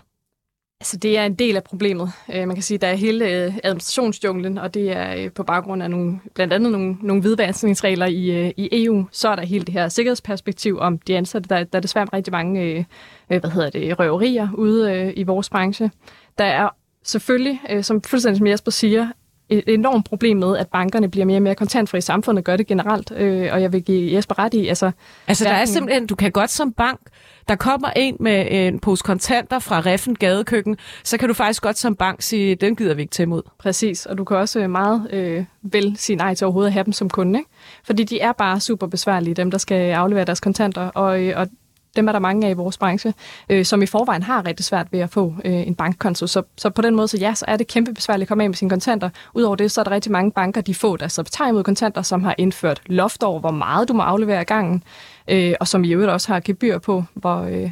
Altså, 0.80 0.98
det 0.98 1.18
er 1.18 1.26
en 1.26 1.34
del 1.34 1.56
af 1.56 1.64
problemet. 1.64 2.12
Øh, 2.34 2.48
man 2.48 2.56
kan 2.56 2.64
sige, 2.64 2.76
at 2.76 2.82
der 2.82 2.88
er 2.88 2.96
hele 2.96 3.26
øh, 3.26 3.58
administrationsjunglen, 3.64 4.58
og 4.58 4.74
det 4.74 4.92
er 4.92 5.16
øh, 5.16 5.32
på 5.32 5.44
baggrund 5.44 5.84
af 5.84 5.90
nogle, 5.90 6.20
blandt 6.36 6.54
andet 6.54 6.72
nogle, 6.72 6.98
nogle 7.02 7.22
hvidvaskningsregler 7.22 8.06
i, 8.06 8.30
øh, 8.30 8.52
i 8.58 8.70
EU. 8.72 9.08
Så 9.12 9.30
er 9.30 9.36
der 9.36 9.46
hele 9.46 9.66
det 9.66 9.74
her 9.74 9.88
sikkerhedsperspektiv 9.90 10.78
om 10.80 10.98
de 11.00 11.18
ansatte. 11.18 11.50
Der, 11.50 11.64
der 11.64 11.78
er 11.78 11.82
desværre 11.82 12.08
rigtig 12.14 12.32
mange 12.32 12.62
øh, 12.62 12.84
øh, 13.30 13.40
hvad 13.40 13.50
hedder 13.50 13.70
det, 13.70 14.00
røverier 14.00 14.50
ude 14.54 15.14
i 15.14 15.24
vores 15.24 15.50
branche. 15.50 15.92
Der 16.38 16.46
er 16.46 16.70
selvfølgelig, 17.04 17.60
som 17.82 18.02
fuldstændig 18.02 18.38
som 18.38 18.48
Jesper 18.48 18.72
siger, 18.72 19.08
et 19.50 19.64
enormt 19.68 20.06
problem 20.06 20.38
med, 20.38 20.58
at 20.58 20.68
bankerne 20.68 21.10
bliver 21.10 21.26
mere 21.26 21.38
og 21.38 21.42
mere 21.42 21.56
kontantfri. 21.56 22.02
Samfundet 22.02 22.46
gør 22.46 22.58
det 22.58 22.68
generelt, 22.68 23.12
øh, 23.16 23.50
og 23.54 23.62
jeg 23.62 23.74
vil 23.74 23.84
give 23.84 24.16
Jesper 24.16 24.40
ret 24.40 24.54
i. 24.54 24.68
Altså, 24.68 24.92
altså 25.28 25.44
der 25.44 25.52
er 25.52 25.66
simpelthen, 25.66 26.08
du 26.08 26.16
kan 26.16 26.32
godt 26.32 26.50
som 26.50 26.74
bank, 26.74 27.00
der 27.48 27.56
kommer 27.56 27.90
en 27.96 28.18
med 28.20 28.48
en 28.50 28.80
pose 28.80 29.04
kontanter 29.04 29.60
fra 29.60 29.80
Reffen 29.80 30.16
Gadekøkken, 30.16 30.78
så 31.04 31.18
kan 31.18 31.28
du 31.28 31.34
faktisk 31.34 31.62
godt 31.62 31.78
som 31.78 31.96
bank 31.96 32.22
sige, 32.22 32.56
den 32.56 32.76
gider 32.76 32.94
vi 32.94 33.02
ikke 33.02 33.12
til 33.12 33.24
imod. 33.24 33.42
Præcis, 33.60 34.06
og 34.06 34.18
du 34.18 34.24
kan 34.24 34.38
også 34.38 34.68
meget 34.68 35.08
øh, 35.14 35.46
vel 35.62 35.98
sige 35.98 36.16
nej 36.16 36.34
til 36.36 36.46
overhovedet 36.46 36.70
at 36.70 36.74
have 36.74 36.84
dem 36.84 36.94
som 36.94 37.10
kunde. 37.10 37.40
Ikke? 37.40 37.50
Fordi 37.84 38.04
de 38.04 38.20
er 38.20 38.32
bare 38.32 38.60
super 38.60 38.88
besværlige, 38.88 39.34
dem 39.34 39.52
der 39.52 39.58
skal 39.58 39.92
aflevere 39.92 40.26
deres 40.26 40.40
kontanter, 40.40 40.88
og, 40.88 41.24
øh, 41.24 41.40
og 41.40 41.48
dem 41.96 42.08
er 42.08 42.12
der 42.12 42.20
mange 42.20 42.48
af 42.48 42.52
i 42.52 42.54
vores 42.54 42.78
branche, 42.78 43.14
øh, 43.50 43.66
som 43.66 43.82
i 43.82 43.86
forvejen 43.86 44.24
har 44.24 44.46
rigtig 44.46 44.66
svært 44.66 44.88
ved 44.92 45.00
at 45.00 45.10
få 45.10 45.34
øh, 45.46 45.68
en 45.68 45.76
bankkonto. 45.76 46.28
Så, 46.28 46.44
så 46.58 46.70
på 46.70 46.82
den 46.82 46.96
måde, 46.96 47.08
så 47.08 47.18
ja, 47.18 47.34
så 47.36 47.46
er 47.48 47.58
det 47.58 47.68
kæmpe 47.68 47.94
besværligt 47.94 48.26
at 48.26 48.28
komme 48.28 48.44
af 48.44 48.50
med 48.50 48.56
sine 48.56 48.70
kontanter. 48.70 49.10
Udover 49.34 49.56
det, 49.56 49.72
så 49.72 49.82
er 49.82 49.84
der 49.84 49.92
rigtig 49.92 50.12
mange 50.12 50.32
banker, 50.32 50.62
de 50.62 50.76
får 50.76 50.96
der 50.96 51.08
så 51.08 51.24
tager 51.24 51.50
imod 51.50 51.64
kontanter, 51.64 52.02
som 52.02 52.24
har 52.24 52.36
indført 52.38 52.82
loft 52.86 53.24
over, 53.24 53.40
hvor 53.40 53.52
meget 53.52 53.88
du 53.88 53.94
må 53.94 54.04
aflevere 54.04 54.42
i 54.42 54.46
gangen, 54.46 54.84
øh, 55.28 55.54
og 55.60 55.68
som 55.68 55.84
i 55.84 55.90
øvrigt 55.94 56.12
også 56.12 56.34
har 56.34 56.40
gebyr 56.40 56.78
på, 56.78 57.04
hvor, 57.14 57.42
øh, 57.42 57.72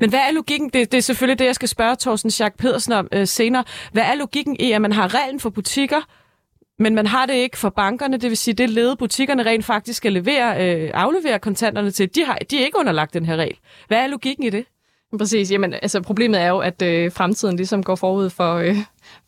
men 0.00 0.10
hvad 0.10 0.20
er 0.20 0.32
logikken? 0.32 0.68
Det, 0.68 0.92
det 0.92 0.98
er 0.98 1.02
selvfølgelig 1.02 1.38
det, 1.38 1.44
jeg 1.44 1.54
skal 1.54 1.68
spørge 1.68 1.96
Thorsten 2.00 2.30
Schack 2.30 2.56
Pedersen 2.58 2.92
om 2.92 3.08
øh, 3.12 3.26
senere. 3.26 3.64
Hvad 3.92 4.02
er 4.02 4.14
logikken 4.14 4.56
i, 4.60 4.72
at 4.72 4.82
man 4.82 4.92
har 4.92 5.14
reglen 5.14 5.40
for 5.40 5.50
butikker, 5.50 6.00
men 6.78 6.94
man 6.94 7.06
har 7.06 7.26
det 7.26 7.34
ikke 7.34 7.58
for 7.58 7.68
bankerne, 7.68 8.16
det 8.16 8.30
vil 8.30 8.36
sige, 8.36 8.54
det 8.54 8.70
led 8.70 8.96
butikkerne 8.96 9.42
rent 9.42 9.64
faktisk 9.64 9.96
skal 9.96 10.12
levere, 10.12 10.74
øh, 10.74 10.90
aflevere 10.94 11.38
kontanterne 11.38 11.90
til. 11.90 12.14
De, 12.14 12.24
har, 12.24 12.38
de 12.50 12.60
er 12.60 12.64
ikke 12.64 12.78
underlagt 12.78 13.14
den 13.14 13.26
her 13.26 13.36
regel. 13.36 13.56
Hvad 13.88 13.98
er 13.98 14.06
logikken 14.06 14.44
i 14.44 14.50
det? 14.50 14.64
Præcis. 15.18 15.52
Jamen, 15.52 15.74
altså, 15.74 16.00
problemet 16.00 16.40
er 16.40 16.48
jo, 16.48 16.58
at 16.58 16.82
øh, 16.82 17.12
fremtiden 17.12 17.56
ligesom 17.56 17.82
går 17.82 17.94
forud 17.94 18.30
for, 18.30 18.54
øh, 18.54 18.76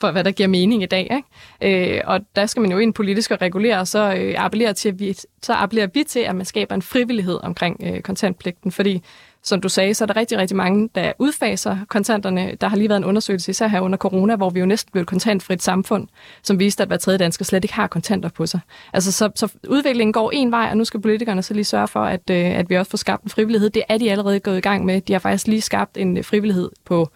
for, 0.00 0.10
hvad 0.10 0.24
der 0.24 0.30
giver 0.30 0.48
mening 0.48 0.82
i 0.82 0.86
dag. 0.86 1.22
Ikke? 1.62 1.96
Øh, 1.96 2.00
og 2.04 2.20
der 2.36 2.46
skal 2.46 2.60
man 2.60 2.70
jo 2.70 2.78
ind 2.78 2.94
politisk 2.94 3.30
og 3.30 3.42
regulere, 3.42 3.86
så, 3.86 4.14
øh, 4.14 4.34
appellerer 4.38 4.72
til, 4.72 4.88
at 4.88 4.98
vi, 4.98 5.12
så 5.42 5.52
appellerer 5.52 5.88
vi 5.94 6.04
til, 6.04 6.20
at 6.20 6.36
man 6.36 6.46
skaber 6.46 6.74
en 6.74 6.82
frivillighed 6.82 7.38
omkring 7.42 7.80
øh, 7.84 8.00
kontantpligten. 8.00 8.72
Fordi 8.72 9.02
som 9.44 9.60
du 9.60 9.68
sagde, 9.68 9.94
så 9.94 10.04
er 10.04 10.06
der 10.06 10.16
rigtig, 10.16 10.38
rigtig 10.38 10.56
mange, 10.56 10.88
der 10.94 11.12
udfaser 11.18 11.76
kontanterne. 11.88 12.56
Der 12.60 12.68
har 12.68 12.76
lige 12.76 12.88
været 12.88 12.98
en 12.98 13.04
undersøgelse, 13.04 13.50
især 13.50 13.66
her 13.66 13.80
under 13.80 13.98
corona, 13.98 14.36
hvor 14.36 14.50
vi 14.50 14.60
jo 14.60 14.66
næsten 14.66 14.92
blev 14.92 15.02
et 15.02 15.08
kontantfrit 15.08 15.62
samfund, 15.62 16.08
som 16.42 16.58
viste, 16.58 16.82
at 16.82 16.88
hver 16.88 16.96
tredje 16.96 17.18
dansker 17.18 17.44
slet 17.44 17.64
ikke 17.64 17.74
har 17.74 17.86
kontanter 17.86 18.28
på 18.28 18.46
sig. 18.46 18.60
Altså, 18.92 19.12
så, 19.12 19.30
så 19.34 19.52
udviklingen 19.68 20.12
går 20.12 20.30
en 20.30 20.50
vej, 20.50 20.68
og 20.70 20.76
nu 20.76 20.84
skal 20.84 21.00
politikerne 21.00 21.42
så 21.42 21.54
lige 21.54 21.64
sørge 21.64 21.88
for, 21.88 22.04
at, 22.04 22.30
øh, 22.30 22.58
at 22.58 22.70
vi 22.70 22.76
også 22.76 22.90
får 22.90 22.98
skabt 22.98 23.24
en 23.24 23.30
frivillighed. 23.30 23.70
Det 23.70 23.82
er 23.88 23.98
de 23.98 24.10
allerede 24.10 24.40
gået 24.40 24.58
i 24.58 24.60
gang 24.60 24.84
med. 24.84 25.00
De 25.00 25.12
har 25.12 25.20
faktisk 25.20 25.46
lige 25.46 25.60
skabt 25.60 25.96
en 25.96 26.24
frivillighed 26.24 26.70
på, 26.84 27.08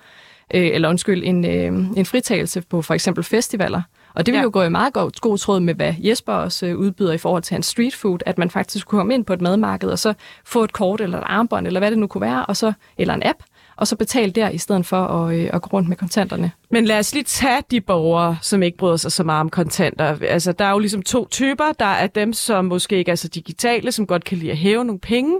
øh, 0.54 0.66
eller 0.72 0.88
undskyld, 0.88 1.22
en, 1.24 1.44
øh, 1.44 1.96
en 1.96 2.06
fritagelse 2.06 2.60
på 2.60 2.82
for 2.82 2.94
eksempel 2.94 3.24
festivaler, 3.24 3.82
og 4.18 4.26
det 4.26 4.32
vil 4.32 4.38
ja. 4.38 4.42
jo 4.42 4.50
gå 4.52 4.62
i 4.62 4.68
meget 4.68 4.92
god, 4.92 5.20
god 5.20 5.38
tråd 5.38 5.60
med, 5.60 5.74
hvad 5.74 5.94
Jesper 5.98 6.32
også 6.32 6.66
øh, 6.66 6.76
udbyder 6.76 7.12
i 7.12 7.18
forhold 7.18 7.42
til 7.42 7.54
hans 7.54 7.66
street 7.66 7.94
food, 7.94 8.18
at 8.26 8.38
man 8.38 8.50
faktisk 8.50 8.86
kunne 8.86 8.98
komme 8.98 9.14
ind 9.14 9.24
på 9.24 9.32
et 9.32 9.40
madmarked, 9.40 9.88
og 9.88 9.98
så 9.98 10.14
få 10.44 10.64
et 10.64 10.72
kort 10.72 11.00
eller 11.00 11.18
et 11.18 11.24
armbånd, 11.26 11.66
eller 11.66 11.80
hvad 11.80 11.90
det 11.90 11.98
nu 11.98 12.06
kunne 12.06 12.20
være, 12.20 12.46
og 12.46 12.56
så, 12.56 12.72
eller 12.98 13.14
en 13.14 13.22
app, 13.24 13.38
og 13.76 13.86
så 13.86 13.96
betale 13.96 14.32
der, 14.32 14.48
i 14.48 14.58
stedet 14.58 14.86
for 14.86 15.06
at, 15.06 15.34
øh, 15.34 15.50
at 15.52 15.62
gå 15.62 15.68
rundt 15.72 15.88
med 15.88 15.96
kontanterne. 15.96 16.52
Men 16.70 16.84
lad 16.84 16.98
os 16.98 17.14
lige 17.14 17.24
tage 17.24 17.62
de 17.70 17.80
borgere, 17.80 18.38
som 18.42 18.62
ikke 18.62 18.78
bryder 18.78 18.96
sig 18.96 19.12
så 19.12 19.24
meget 19.24 19.40
om 19.40 19.50
kontanter. 19.50 20.18
Altså, 20.22 20.52
der 20.52 20.64
er 20.64 20.70
jo 20.70 20.78
ligesom 20.78 21.02
to 21.02 21.28
typer. 21.28 21.72
Der 21.78 21.84
er 21.84 22.06
dem, 22.06 22.32
som 22.32 22.64
måske 22.64 22.96
ikke 22.96 23.10
er 23.10 23.16
så 23.16 23.28
digitale, 23.28 23.92
som 23.92 24.06
godt 24.06 24.24
kan 24.24 24.38
lide 24.38 24.50
at 24.50 24.56
hæve 24.56 24.84
nogle 24.84 25.00
penge 25.00 25.38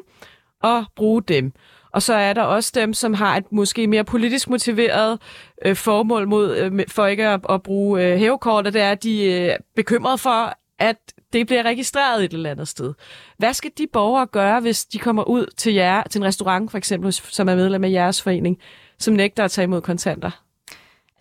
og 0.63 0.85
bruge 0.97 1.23
dem. 1.23 1.53
Og 1.99 2.03
så 2.03 2.15
er 2.15 2.33
der 2.33 2.43
også 2.43 2.73
dem, 2.75 2.95
som 2.95 3.15
har 3.15 3.37
et 3.37 3.53
måske 3.53 3.87
mere 3.87 4.05
politisk 4.05 4.51
motiveret 4.51 5.19
øh, 5.65 5.77
formål 5.77 6.29
mod, 6.29 6.57
øh, 6.57 6.81
for 6.89 7.07
ikke 7.07 7.27
at, 7.29 7.41
at 7.51 7.63
bruge 7.63 8.03
øh, 8.05 8.19
hævekort, 8.19 8.67
og 8.67 8.73
det 8.73 8.83
er, 8.83 8.91
at 8.91 9.03
de 9.03 9.25
øh, 9.25 9.33
er 9.33 9.53
øh, 9.53 9.59
bekymrede 9.77 10.19
for, 10.19 10.59
at 10.79 10.97
det 11.33 11.47
bliver 11.47 11.63
registreret 11.63 12.25
et 12.25 12.33
eller 12.33 12.51
andet 12.51 12.69
sted. 12.69 12.95
Hvad 13.39 13.55
skal 13.55 13.71
de 13.79 13.87
borgere 13.93 14.27
gøre, 14.27 14.61
hvis 14.61 14.85
de 14.85 14.99
kommer 14.99 15.25
ud 15.25 15.47
til, 15.57 15.75
jer, 15.75 16.03
til 16.03 16.19
en 16.19 16.25
restaurant, 16.25 16.71
for 16.71 16.79
eksempel, 16.79 17.13
som 17.13 17.49
er 17.49 17.55
medlem 17.55 17.85
af 17.85 17.91
jeres 17.91 18.23
forening, 18.23 18.59
som 18.99 19.15
nægter 19.15 19.45
at 19.45 19.51
tage 19.51 19.65
imod 19.65 19.81
kontanter? 19.81 20.48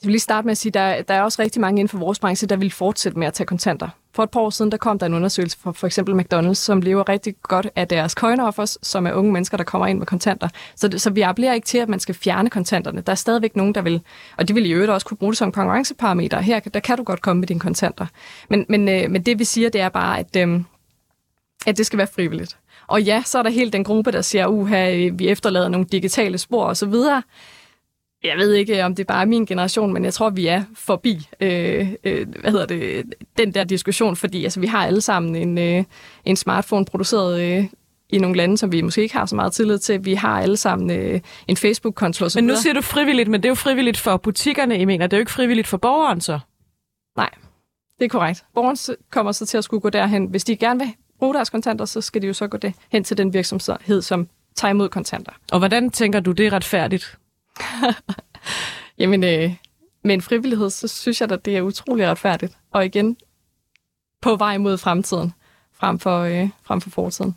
Vil 0.07 0.11
lige 0.11 0.19
starte 0.19 0.45
med 0.45 0.51
at 0.51 0.57
sige, 0.57 0.69
at 0.69 0.73
der, 0.73 1.01
der 1.01 1.13
er 1.13 1.21
også 1.21 1.41
rigtig 1.41 1.61
mange 1.61 1.79
inden 1.79 1.89
for 1.89 1.97
vores 1.97 2.19
branche, 2.19 2.47
der 2.47 2.55
vil 2.55 2.71
fortsætte 2.71 3.19
med 3.19 3.27
at 3.27 3.33
tage 3.33 3.47
kontanter. 3.47 3.89
For 4.13 4.23
et 4.23 4.29
par 4.29 4.39
år 4.39 4.49
siden, 4.49 4.71
der 4.71 4.77
kom 4.77 4.99
der 4.99 5.05
en 5.05 5.13
undersøgelse 5.13 5.57
fra 5.59 5.71
for 5.71 5.87
eksempel 5.87 6.19
McDonald's, 6.19 6.53
som 6.53 6.81
lever 6.81 7.09
rigtig 7.09 7.35
godt 7.41 7.67
af 7.75 7.87
deres 7.87 8.15
coin-offers, 8.19 8.77
som 8.81 9.07
er 9.07 9.13
unge 9.13 9.31
mennesker, 9.31 9.57
der 9.57 9.63
kommer 9.63 9.87
ind 9.87 9.97
med 9.97 10.05
kontanter. 10.05 10.49
Så, 10.75 10.89
så 10.97 11.09
vi 11.09 11.21
appellerer 11.21 11.53
ikke 11.53 11.65
til, 11.65 11.77
at 11.77 11.89
man 11.89 11.99
skal 11.99 12.15
fjerne 12.15 12.49
kontanterne. 12.49 13.01
Der 13.01 13.11
er 13.11 13.15
stadigvæk 13.15 13.55
nogen, 13.55 13.75
der 13.75 13.81
vil, 13.81 14.01
og 14.37 14.47
de 14.47 14.53
vil 14.53 14.65
i 14.65 14.71
øvrigt 14.71 14.91
også 14.91 15.07
kunne 15.07 15.17
bruge 15.17 15.31
det 15.31 15.37
som 15.37 15.51
konkurrenceparameter. 15.51 16.39
Her 16.39 16.59
der 16.59 16.79
kan 16.79 16.97
du 16.97 17.03
godt 17.03 17.21
komme 17.21 17.39
med 17.39 17.47
dine 17.47 17.59
kontanter. 17.59 18.05
Men, 18.49 18.65
men, 18.69 18.89
øh, 18.89 19.11
men 19.11 19.23
det 19.23 19.39
vi 19.39 19.43
siger, 19.43 19.69
det 19.69 19.81
er 19.81 19.89
bare, 19.89 20.19
at, 20.19 20.35
øh, 20.35 20.61
at 21.65 21.77
det 21.77 21.85
skal 21.85 21.97
være 21.97 22.07
frivilligt. 22.15 22.57
Og 22.87 23.01
ja, 23.03 23.23
så 23.25 23.39
er 23.39 23.43
der 23.43 23.49
helt 23.49 23.73
den 23.73 23.83
gruppe, 23.83 24.11
der 24.11 24.21
siger, 24.21 24.47
uha, 24.47 25.09
vi 25.13 25.27
efterlader 25.27 25.67
nogle 25.67 25.87
digitale 25.91 26.37
spor 26.37 26.65
osv., 26.65 26.93
jeg 28.23 28.37
ved 28.37 28.53
ikke, 28.53 28.85
om 28.85 28.95
det 28.95 29.03
er 29.03 29.13
bare 29.13 29.25
min 29.25 29.45
generation, 29.45 29.93
men 29.93 30.05
jeg 30.05 30.13
tror, 30.13 30.29
vi 30.29 30.47
er 30.47 30.63
forbi 30.73 31.27
øh, 31.39 31.93
øh, 32.03 32.27
hvad 32.41 32.51
hedder 32.51 32.65
det, 32.65 33.13
den 33.37 33.53
der 33.53 33.63
diskussion, 33.63 34.15
fordi 34.15 34.43
altså, 34.43 34.59
vi 34.59 34.67
har 34.67 34.85
alle 34.85 35.01
sammen 35.01 35.35
en, 35.35 35.57
øh, 35.57 35.83
en 36.25 36.35
smartphone 36.35 36.85
produceret 36.85 37.41
øh, 37.41 37.65
i 38.09 38.17
nogle 38.17 38.37
lande, 38.37 38.57
som 38.57 38.71
vi 38.71 38.81
måske 38.81 39.01
ikke 39.01 39.15
har 39.15 39.25
så 39.25 39.35
meget 39.35 39.53
tillid 39.53 39.79
til. 39.79 40.05
Vi 40.05 40.13
har 40.13 40.41
alle 40.41 40.57
sammen 40.57 40.91
øh, 40.91 41.21
en 41.47 41.57
Facebook-konto. 41.57 42.25
Men 42.35 42.43
nu 42.43 42.55
siger 42.55 42.73
du 42.73 42.81
frivilligt, 42.81 43.29
men 43.29 43.43
det 43.43 43.45
er 43.45 43.49
jo 43.49 43.55
frivilligt 43.55 43.97
for 43.97 44.17
butikkerne, 44.17 44.77
I 44.77 44.85
mener. 44.85 45.07
Det 45.07 45.13
er 45.13 45.17
jo 45.17 45.21
ikke 45.21 45.31
frivilligt 45.31 45.67
for 45.67 45.77
borgeren 45.77 46.21
så? 46.21 46.39
Nej, 47.17 47.29
det 47.99 48.05
er 48.05 48.09
korrekt. 48.09 48.45
Borgeren 48.53 48.97
kommer 49.11 49.31
så 49.31 49.45
til 49.45 49.57
at 49.57 49.63
skulle 49.63 49.81
gå 49.81 49.89
derhen. 49.89 50.25
Hvis 50.25 50.43
de 50.43 50.55
gerne 50.55 50.79
vil 50.79 50.93
bruge 51.19 51.33
deres 51.33 51.49
kontanter, 51.49 51.85
så 51.85 52.01
skal 52.01 52.21
de 52.21 52.27
jo 52.27 52.33
så 52.33 52.47
gå 52.47 52.57
det 52.57 52.73
hen 52.91 53.03
til 53.03 53.17
den 53.17 53.33
virksomhed, 53.33 54.01
som 54.01 54.27
tager 54.55 54.69
imod 54.69 54.89
kontanter. 54.89 55.31
Og 55.51 55.59
hvordan 55.59 55.89
tænker 55.89 56.19
du, 56.19 56.31
det 56.31 56.47
er 56.47 56.53
retfærdigt? 56.53 57.17
Jamen, 58.99 59.23
øh, 59.23 59.55
med 60.03 60.13
en 60.13 60.21
frivillighed, 60.21 60.69
så 60.69 60.87
synes 60.87 61.21
jeg, 61.21 61.31
at 61.31 61.45
det 61.45 61.57
er 61.57 61.61
utrolig 61.61 62.07
retfærdigt. 62.07 62.57
Og 62.71 62.85
igen, 62.85 63.17
på 64.21 64.35
vej 64.35 64.57
mod 64.57 64.77
fremtiden, 64.77 65.33
frem 65.73 65.99
for, 65.99 66.19
øh, 66.19 66.49
frem 66.63 66.81
for 66.81 66.89
fortiden. 66.89 67.35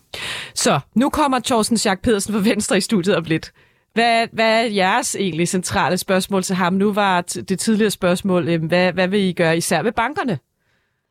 Så, 0.55 0.81
nu 0.95 1.11
kommer 1.11 1.39
Thorsten 1.39 1.79
Schack 1.79 2.01
Pedersen 2.01 2.35
fra 2.35 2.41
Venstre 2.41 2.77
i 2.77 2.81
studiet 2.81 3.17
om 3.17 3.25
lidt. 3.25 3.53
Hvad, 3.93 4.27
hvad 4.33 4.65
er 4.65 4.67
jeres 4.67 5.17
egentlig 5.17 5.49
centrale 5.49 5.97
spørgsmål 5.97 6.43
til 6.43 6.57
ham? 6.57 6.73
Nu 6.73 6.93
var 6.93 7.21
det 7.21 7.59
tidligere 7.59 7.91
spørgsmål, 7.91 8.49
øh, 8.49 8.65
hvad, 8.65 8.93
hvad 8.93 9.09
vil 9.09 9.21
I 9.21 9.33
gøre 9.33 9.57
især 9.57 9.83
ved 9.83 9.93
bankerne? 9.93 10.39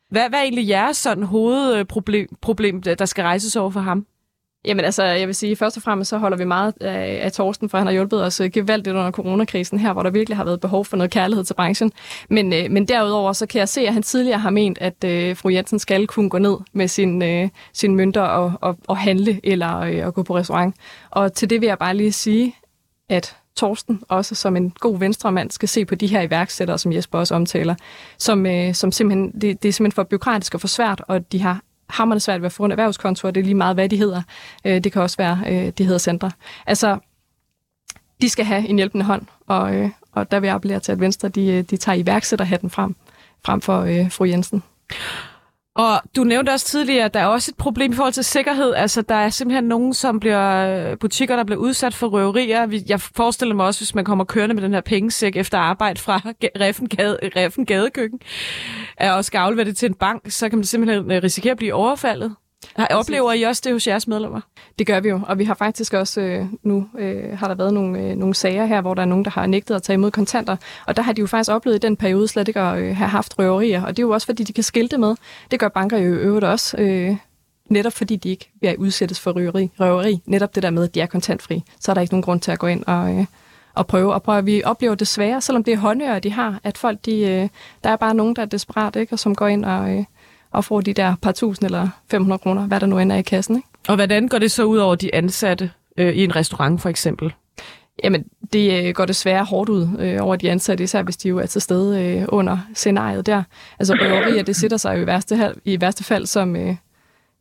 Hvad, 0.10 0.30
hvad 0.30 0.40
er 0.40 0.44
egentlig 0.44 0.68
jeres 0.68 0.98
sådan 0.98 1.24
hovedproblem, 1.24 2.28
problem, 2.42 2.82
der 2.82 3.06
skal 3.06 3.22
rejses 3.22 3.56
over 3.56 3.70
for 3.72 3.80
ham? 3.80 4.06
Jamen 4.66 4.86
altså, 4.86 5.04
jeg 5.04 5.28
vil 5.28 5.36
sige, 5.36 5.56
først 5.56 5.78
og 5.78 5.84
fremmest 5.84 6.10
så 6.10 6.18
holder 6.18 6.38
vi 6.38 6.46
meget 6.46 6.74
af, 6.82 7.20
af 7.24 7.32
Torsten, 7.32 7.70
for 7.70 7.78
han 7.78 7.88
har 7.88 7.94
hjulpet 7.94 8.24
os 8.24 8.42
øh, 8.42 8.52
gevaldigt 8.52 8.96
under 8.96 9.12
coronakrisen 9.12 9.80
her, 9.80 9.94
hvor 9.94 10.04
der 10.04 10.10
virkelig 10.10 10.38
har 10.38 10.44
været 10.44 10.60
behov 10.60 10.86
for 10.86 10.98
noget 10.98 11.12
kærlighed 11.12 11.46
til 11.46 11.54
branchen. 11.54 11.92
Men, 12.30 12.54
øh, 12.54 12.72
men 12.72 12.88
derudover 12.88 13.34
så 13.34 13.46
kan 13.46 13.60
jeg 13.60 13.70
se, 13.70 13.82
at 13.82 13.94
han 13.94 14.04
tidligere 14.04 14.40
har 14.40 14.50
ment, 14.50 14.78
at 14.78 15.04
øh, 15.04 15.36
fru 15.36 15.50
Jensen 15.50 15.80
skal 15.80 16.08
kunne 16.08 16.30
gå 16.30 16.38
ned 16.38 16.58
med 16.74 16.88
sin, 16.88 17.22
øh, 17.22 17.50
sin 17.74 17.96
mønter 17.96 18.22
og, 18.22 18.54
og, 18.62 18.78
og 18.88 18.98
handle 18.98 19.40
eller 19.44 19.80
øh, 19.80 20.06
og 20.06 20.14
gå 20.14 20.24
på 20.24 20.36
restaurant. 20.36 20.76
Og 21.10 21.34
til 21.34 21.50
det 21.50 21.62
vil 21.62 21.68
jeg 21.68 21.78
bare 21.78 21.94
lige 21.94 22.12
sige, 22.12 22.56
at 23.10 23.36
Torsten 23.56 24.02
også 24.10 24.36
som 24.36 24.56
en 24.56 24.74
god 24.80 25.00
venstremand 25.00 25.52
skal 25.52 25.70
se 25.70 25.86
på 25.86 25.96
de 25.96 26.08
her 26.08 26.22
iværksættere, 26.22 26.78
som 26.78 26.94
Jesper 26.94 27.20
også 27.20 27.36
omtaler, 27.36 27.76
som, 28.18 28.46
øh, 28.46 28.74
som 28.74 28.92
simpelthen, 28.92 29.32
det, 29.32 29.64
det 29.64 29.70
er 29.70 29.74
simpelthen 29.74 29.96
for 29.96 30.04
byråkratisk 30.04 30.54
og 30.54 30.62
for 30.62 30.68
svært, 30.68 31.02
og 31.08 31.32
de 31.32 31.42
har 31.42 31.62
hammerende 31.90 32.20
svært 32.20 32.42
ved 32.42 32.46
at 32.46 32.52
få 32.52 32.66
en 32.66 32.72
erhvervskonto, 32.72 33.28
og 33.28 33.36
det 33.36 33.42
er 33.42 33.46
lige 33.46 33.56
meget, 33.56 33.76
hvad 33.76 33.90
de 33.90 33.98
hedder. 33.98 34.22
Øh, 34.66 34.84
det 34.84 34.92
kan 34.92 35.02
også 35.02 35.18
være, 35.18 35.40
øh, 35.48 35.72
de 35.78 35.84
hedder 35.84 35.98
centre. 35.98 36.32
Altså, 36.68 36.98
de 38.22 38.30
skal 38.30 38.46
have 38.46 38.68
en 38.68 38.76
hjælpende 38.76 39.06
hånd, 39.06 39.26
og, 39.48 39.76
øh, 39.76 39.90
og 40.12 40.32
der 40.32 40.40
vil 40.40 40.48
jeg 40.48 40.56
appellere 40.56 40.80
til, 40.80 40.92
at 40.92 41.00
Venstre 41.00 41.30
de, 41.30 41.48
øh, 41.48 41.64
de 41.64 41.78
tager 41.78 41.96
iværksætterhatten 41.96 42.70
frem, 42.70 42.96
frem 43.46 43.62
for 43.62 43.82
øh, 43.82 44.12
fru 44.12 44.26
Jensen. 44.26 44.64
Og 45.76 46.02
du 46.16 46.24
nævnte 46.24 46.50
også 46.50 46.66
tidligere, 46.66 47.06
at 47.06 47.14
der 47.14 47.20
er 47.20 47.26
også 47.26 47.52
et 47.52 47.58
problem 47.58 47.92
i 47.92 47.96
forhold 47.96 48.14
til 48.14 48.24
sikkerhed. 48.24 48.74
Altså, 48.74 49.02
der 49.02 49.16
er 49.16 49.30
simpelthen 49.30 49.64
nogen, 49.64 49.94
som 49.94 50.20
bliver 50.20 50.90
øh, 50.92 50.98
butikker, 50.98 51.36
der 51.36 51.44
bliver 51.44 51.60
udsat 51.60 51.94
for 51.94 52.08
røverier. 52.08 52.82
Jeg 52.88 53.02
forestiller 53.02 53.56
mig 53.56 53.66
også, 53.66 53.80
hvis 53.80 53.96
man 53.96 54.06
kommer 54.06 54.24
kørende 54.24 54.56
med 54.56 54.64
den 54.64 54.74
her 54.74 54.82
pengesæk 54.82 55.36
efter 55.36 55.58
arbejde 55.58 56.00
fra 56.00 56.18
Reffen, 56.62 56.90
Gade, 56.90 57.20
Reffen 57.36 57.66
Gadekøkken, 57.66 58.20
og 59.00 59.26
skal 59.26 59.38
aflevere 59.38 59.66
det 59.66 59.78
til 59.78 59.90
en 59.90 59.96
bank, 59.96 60.32
så 60.32 60.50
kan 60.50 60.58
man 60.58 60.66
simpelthen 60.66 61.12
øh, 61.12 61.24
risikere 61.24 61.52
at 61.52 61.58
blive 61.58 61.74
overfaldet. 61.74 62.36
Har, 62.76 62.88
oplever 62.92 63.34
I 63.34 63.44
også 63.44 63.62
det 63.66 63.74
hos 63.74 63.88
jeres 63.88 64.08
medlemmer? 64.08 64.42
Det 64.80 64.88
gør 64.88 65.00
vi 65.00 65.10
jo, 65.10 65.22
og 65.28 65.40
vi 65.40 65.44
har 65.44 65.54
faktisk 65.54 65.94
også 65.94 66.22
øh, 66.22 66.46
nu 66.64 66.88
øh, 67.00 67.38
har 67.38 67.48
der 67.48 67.56
været 67.56 67.74
nogle, 67.74 68.00
øh, 68.00 68.16
nogle 68.16 68.36
sager 68.36 68.66
her, 68.66 68.82
hvor 68.82 68.94
der 68.94 69.02
er 69.02 69.06
nogen, 69.06 69.26
der 69.26 69.32
har 69.32 69.46
nægtet 69.46 69.76
at 69.76 69.84
tage 69.84 69.94
imod 69.94 70.12
kontanter, 70.12 70.58
og 70.88 70.96
der 70.96 71.04
har 71.04 71.14
de 71.14 71.22
jo 71.22 71.28
faktisk 71.28 71.52
oplevet 71.52 71.76
i 71.76 71.80
den 71.80 71.98
periode 71.98 72.28
slet 72.28 72.48
ikke 72.48 72.60
at 72.60 72.80
øh, 72.80 72.96
have 72.96 73.10
haft 73.10 73.40
røverier, 73.40 73.84
og 73.84 73.98
det 73.98 74.04
er 74.04 74.08
jo 74.08 74.14
også 74.14 74.26
fordi, 74.26 74.44
de 74.44 74.54
kan 74.54 74.64
skilte 74.64 74.98
med. 74.98 75.16
Det 75.52 75.60
gør 75.60 75.68
banker 75.68 75.98
jo 75.98 76.14
i 76.14 76.18
øvrigt 76.18 76.46
også, 76.46 76.78
øh, 76.78 77.16
netop 77.70 77.94
fordi 77.94 78.16
de 78.16 78.30
ikke 78.30 78.52
bliver 78.60 78.76
udsættes 78.78 79.20
for 79.20 79.32
røveri, 79.32 79.72
røveri. 79.80 80.22
Netop 80.26 80.56
det 80.56 80.64
der 80.64 80.70
med, 80.70 80.84
at 80.84 80.96
de 80.96 81.02
er 81.02 81.06
kontantfri, 81.06 81.64
så 81.80 81.92
er 81.92 81.94
der 81.94 82.02
ikke 82.02 82.14
nogen 82.14 82.24
grund 82.24 82.42
til 82.42 82.52
at 82.52 82.60
gå 82.60 82.68
ind 82.68 82.84
og, 82.88 83.18
øh, 83.18 83.26
og 83.74 83.88
prøve. 83.88 84.14
Og 84.14 84.24
prøve. 84.24 84.46
Vi 84.46 84.64
oplever 84.64 84.96
desværre, 84.96 85.42
selvom 85.42 85.64
det 85.64 85.74
er 85.74 85.78
håndører, 85.78 86.20
de 86.20 86.32
har, 86.32 86.60
at 86.64 86.78
folk, 86.78 87.06
de, 87.06 87.20
øh, 87.20 87.50
der 87.84 87.90
er 87.90 87.96
bare 87.96 88.14
nogen, 88.14 88.36
der 88.36 88.42
er 88.42 88.46
desperat, 88.46 88.96
ikke, 88.96 89.14
og 89.14 89.20
som 89.20 89.36
går 89.36 89.48
ind 89.48 89.66
og... 89.66 89.92
Øh, 89.92 90.06
og 90.52 90.66
får 90.66 90.82
de 90.82 90.94
der 90.94 91.16
par 91.22 91.32
tusind 91.32 91.66
eller 91.66 91.90
500 92.12 92.40
kroner, 92.40 92.68
hvad 92.68 92.80
der 92.80 92.86
nu 92.86 93.00
ender 93.00 93.16
i 93.16 93.22
kassen. 93.22 93.56
Ikke? 93.56 93.68
Og 93.88 93.96
hvordan 93.96 94.28
går 94.28 94.40
det 94.40 94.52
så 94.52 94.64
ud 94.64 94.78
over 94.78 94.96
de 94.96 95.16
ansatte 95.16 95.72
øh, 95.98 96.14
i 96.14 96.24
en 96.24 96.36
restaurant 96.36 96.82
for 96.82 96.90
eksempel? 96.90 97.34
Jamen, 98.04 98.26
det 98.54 98.88
øh, 98.88 98.94
går 98.94 99.06
desværre 99.06 99.46
hårdt 99.46 99.70
ud 99.70 99.88
øh, 100.00 100.18
over 100.22 100.36
de 100.36 100.52
ansatte, 100.52 100.84
især 100.84 101.04
hvis 101.04 101.18
de 101.18 101.30
jo 101.30 101.38
er 101.38 101.46
til 101.46 101.62
stede 101.62 102.04
øh, 102.04 102.26
under 102.28 102.58
scenariet 102.74 103.26
der. 103.26 103.44
Altså 103.80 103.94
røverier, 103.94 104.44
det 104.44 104.56
sætter 104.56 104.78
sig 104.78 104.98
jo 104.98 105.04
i 105.04 105.06
værste, 105.06 105.56
i 105.66 105.82
værste 105.82 106.04
fald 106.04 106.26
som, 106.26 106.56
øh, 106.56 106.76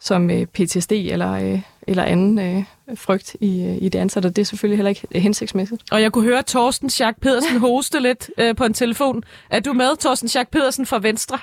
som 0.01 0.31
øh, 0.31 0.47
PTSD 0.47 0.93
eller, 0.93 1.33
øh, 1.33 1.61
eller 1.83 2.05
anden 2.05 2.39
øh, 2.39 2.65
frygt 2.97 3.37
i, 3.41 3.63
øh, 3.63 3.77
i 3.81 3.89
det 3.89 3.99
ansatte, 3.99 4.31
det 4.31 4.39
er 4.39 4.47
selvfølgelig 4.47 4.79
heller 4.79 4.89
ikke 4.89 5.07
hensigtsmæssigt. 5.21 5.83
Og 5.91 6.03
jeg 6.03 6.13
kunne 6.13 6.25
høre 6.25 6.43
Torsten 6.43 6.91
Schack 6.91 7.21
Pedersen 7.21 7.59
hoste 7.61 8.01
lidt 8.01 8.31
øh, 8.39 8.57
på 8.57 8.65
en 8.65 8.75
telefon. 8.75 9.25
Er 9.51 9.61
du 9.61 9.73
med, 9.73 9.97
Torsten 9.97 10.29
Schack 10.29 10.51
Pedersen 10.51 10.87
fra 10.87 10.99
Venstre? 10.99 11.39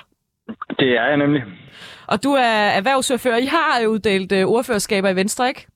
Det 0.78 0.88
er 0.96 1.06
jeg 1.06 1.16
nemlig. 1.16 1.44
Og 2.06 2.24
du 2.24 2.30
er 2.32 2.56
erhvervsordfører. 2.78 3.36
I 3.36 3.46
har 3.46 3.86
uddelt 3.86 4.32
uh, 4.32 4.52
ordførerskaber 4.52 5.08
i 5.08 5.16
Venstre, 5.16 5.48
ikke? 5.48 5.66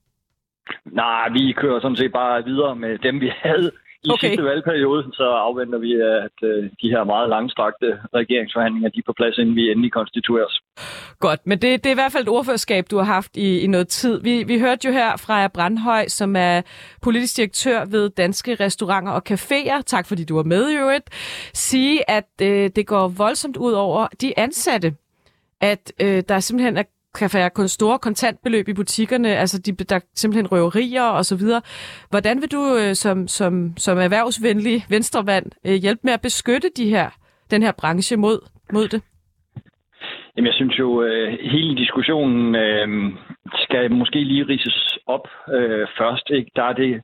Nej, 0.84 1.28
vi 1.28 1.52
kører 1.52 1.80
sådan 1.80 1.96
set 1.96 2.12
bare 2.12 2.44
videre 2.44 2.76
med 2.76 2.98
dem, 2.98 3.20
vi 3.20 3.32
havde 3.42 3.72
i 4.04 4.10
okay. 4.10 4.28
sidste 4.28 4.44
valgperiode, 4.44 5.02
så 5.12 5.22
afventer 5.22 5.78
vi, 5.78 5.92
at 6.26 6.36
uh, 6.42 6.64
de 6.82 6.88
her 6.94 7.04
meget 7.04 7.28
langstrakte 7.28 7.88
regeringsforhandlinger 8.14 8.88
de 8.90 8.98
er 8.98 9.02
på 9.06 9.12
plads, 9.12 9.38
inden 9.38 9.56
vi 9.56 9.70
endelig 9.70 9.92
konstitueres. 9.92 10.60
Godt, 11.18 11.40
men 11.46 11.58
det, 11.62 11.84
det 11.84 11.90
er 11.90 11.94
i 11.94 12.00
hvert 12.02 12.12
fald 12.12 12.22
et 12.22 12.28
ordførerskab, 12.28 12.84
du 12.90 12.96
har 12.96 13.04
haft 13.04 13.36
i, 13.36 13.60
i 13.60 13.66
noget 13.66 13.88
tid. 13.88 14.22
Vi, 14.22 14.42
vi 14.42 14.58
hørte 14.58 14.88
jo 14.88 14.92
her 14.92 15.16
fra 15.16 15.48
Brandhøj, 15.48 16.08
som 16.08 16.36
er 16.36 16.62
politisk 17.02 17.36
direktør 17.36 17.84
ved 17.84 18.10
Danske 18.10 18.54
Restauranter 18.54 19.12
og 19.12 19.22
Caféer, 19.30 19.82
tak 19.86 20.06
fordi 20.06 20.24
du 20.24 20.36
var 20.36 20.42
med 20.42 20.70
i 20.70 20.76
øvrigt, 20.76 21.06
sige, 21.54 22.10
at 22.10 22.30
øh, 22.42 22.70
det 22.76 22.86
går 22.86 23.08
voldsomt 23.08 23.56
ud 23.56 23.72
over 23.72 24.06
de 24.20 24.38
ansatte 24.38 24.94
at 25.60 25.92
øh, 26.00 26.22
der 26.28 26.40
simpelthen 26.40 26.76
er 26.76 26.82
kan 27.18 27.30
være 27.34 27.68
store 27.68 27.98
kontantbeløb 27.98 28.68
i 28.68 28.74
butikkerne, 28.74 29.28
altså 29.28 29.58
de, 29.58 29.72
der 29.72 29.96
er 29.96 30.00
simpelthen 30.14 30.52
røverier 30.52 31.02
og 31.02 31.24
så 31.24 31.36
videre. 31.36 31.62
Hvordan 32.10 32.40
vil 32.40 32.52
du 32.52 32.76
øh, 32.80 32.94
som, 32.94 33.28
som, 33.28 33.76
som 33.76 33.98
erhvervsvenlig 33.98 34.84
venstrevand 34.88 35.46
øh, 35.66 35.74
hjælpe 35.74 36.00
med 36.04 36.12
at 36.12 36.20
beskytte 36.20 36.68
de 36.76 36.88
her, 36.88 37.10
den 37.50 37.62
her 37.62 37.72
branche 37.72 38.16
mod, 38.16 38.38
mod 38.72 38.88
det? 38.88 39.02
Jamen, 40.36 40.46
jeg 40.46 40.54
synes 40.54 40.78
jo, 40.78 41.02
øh, 41.02 41.38
hele 41.42 41.76
diskussionen 41.76 42.54
øh, 42.54 42.88
skal 43.54 43.92
måske 43.92 44.24
lige 44.24 44.48
rises 44.48 44.98
op 45.06 45.28
øh, 45.54 45.86
først. 45.98 46.30
Ikke? 46.30 46.50
Der 46.56 46.62
er 46.62 46.72
det 46.72 47.00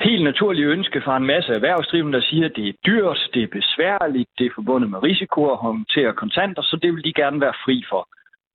helt 0.00 0.24
naturlige 0.24 0.66
ønske 0.66 1.02
fra 1.04 1.16
en 1.16 1.26
masse 1.26 1.52
erhvervsdrivende, 1.52 2.18
der 2.18 2.24
siger, 2.24 2.46
at 2.46 2.56
det 2.56 2.68
er 2.68 2.72
dyrt, 2.86 3.30
det 3.34 3.42
er 3.42 3.56
besværligt, 3.58 4.28
det 4.38 4.46
er 4.46 4.50
forbundet 4.54 4.90
med 4.90 5.02
risiko 5.02 5.50
at 5.50 5.58
håndtere 5.58 6.12
kontanter, 6.12 6.62
så 6.62 6.78
det 6.82 6.92
vil 6.94 7.04
de 7.04 7.12
gerne 7.12 7.40
være 7.40 7.60
fri 7.64 7.84
for. 7.88 8.08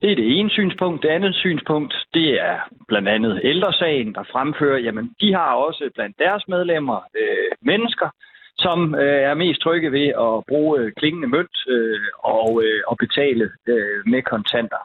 Det 0.04 0.12
er 0.12 0.16
det 0.16 0.40
ene 0.40 0.50
synspunkt. 0.50 1.04
Det 1.04 1.10
andet 1.10 1.36
synspunkt, 1.36 1.94
det 2.14 2.42
er 2.42 2.58
blandt 2.88 3.10
andet 3.10 3.42
ældresagen, 3.44 4.14
der 4.14 4.24
fremfører, 4.32 4.80
jamen 4.80 5.16
de 5.22 5.34
har 5.34 5.54
også 5.54 5.90
blandt 5.96 6.20
deres 6.20 6.48
medlemmer 6.48 7.00
øh, 7.22 7.52
mennesker, 7.62 8.10
som 8.58 8.96
øh, 8.96 9.22
er 9.30 9.34
mest 9.34 9.62
trygge 9.62 9.92
ved 9.92 10.08
at 10.08 10.34
bruge 10.50 10.80
øh, 10.80 10.92
klingende 10.98 11.28
mønt 11.28 11.58
øh, 11.68 12.00
og, 12.24 12.64
øh, 12.66 12.82
og 12.88 12.98
betale 12.98 13.52
øh, 13.68 14.00
med 14.06 14.22
kontanter. 14.22 14.82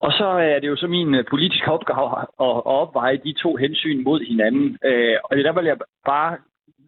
Og 0.00 0.12
så 0.12 0.26
er 0.26 0.58
det 0.60 0.68
jo 0.68 0.76
så 0.76 0.86
min 0.86 1.14
øh, 1.14 1.24
politiske 1.30 1.72
opgave 1.72 2.06
at, 2.20 2.26
at 2.40 2.66
opveje 2.80 3.16
de 3.16 3.32
to 3.42 3.56
hensyn 3.56 4.04
mod 4.04 4.20
hinanden. 4.20 4.78
Øh, 4.84 5.16
og 5.24 5.36
der 5.36 5.52
vil 5.52 5.64
jeg 5.64 5.78
bare 6.06 6.36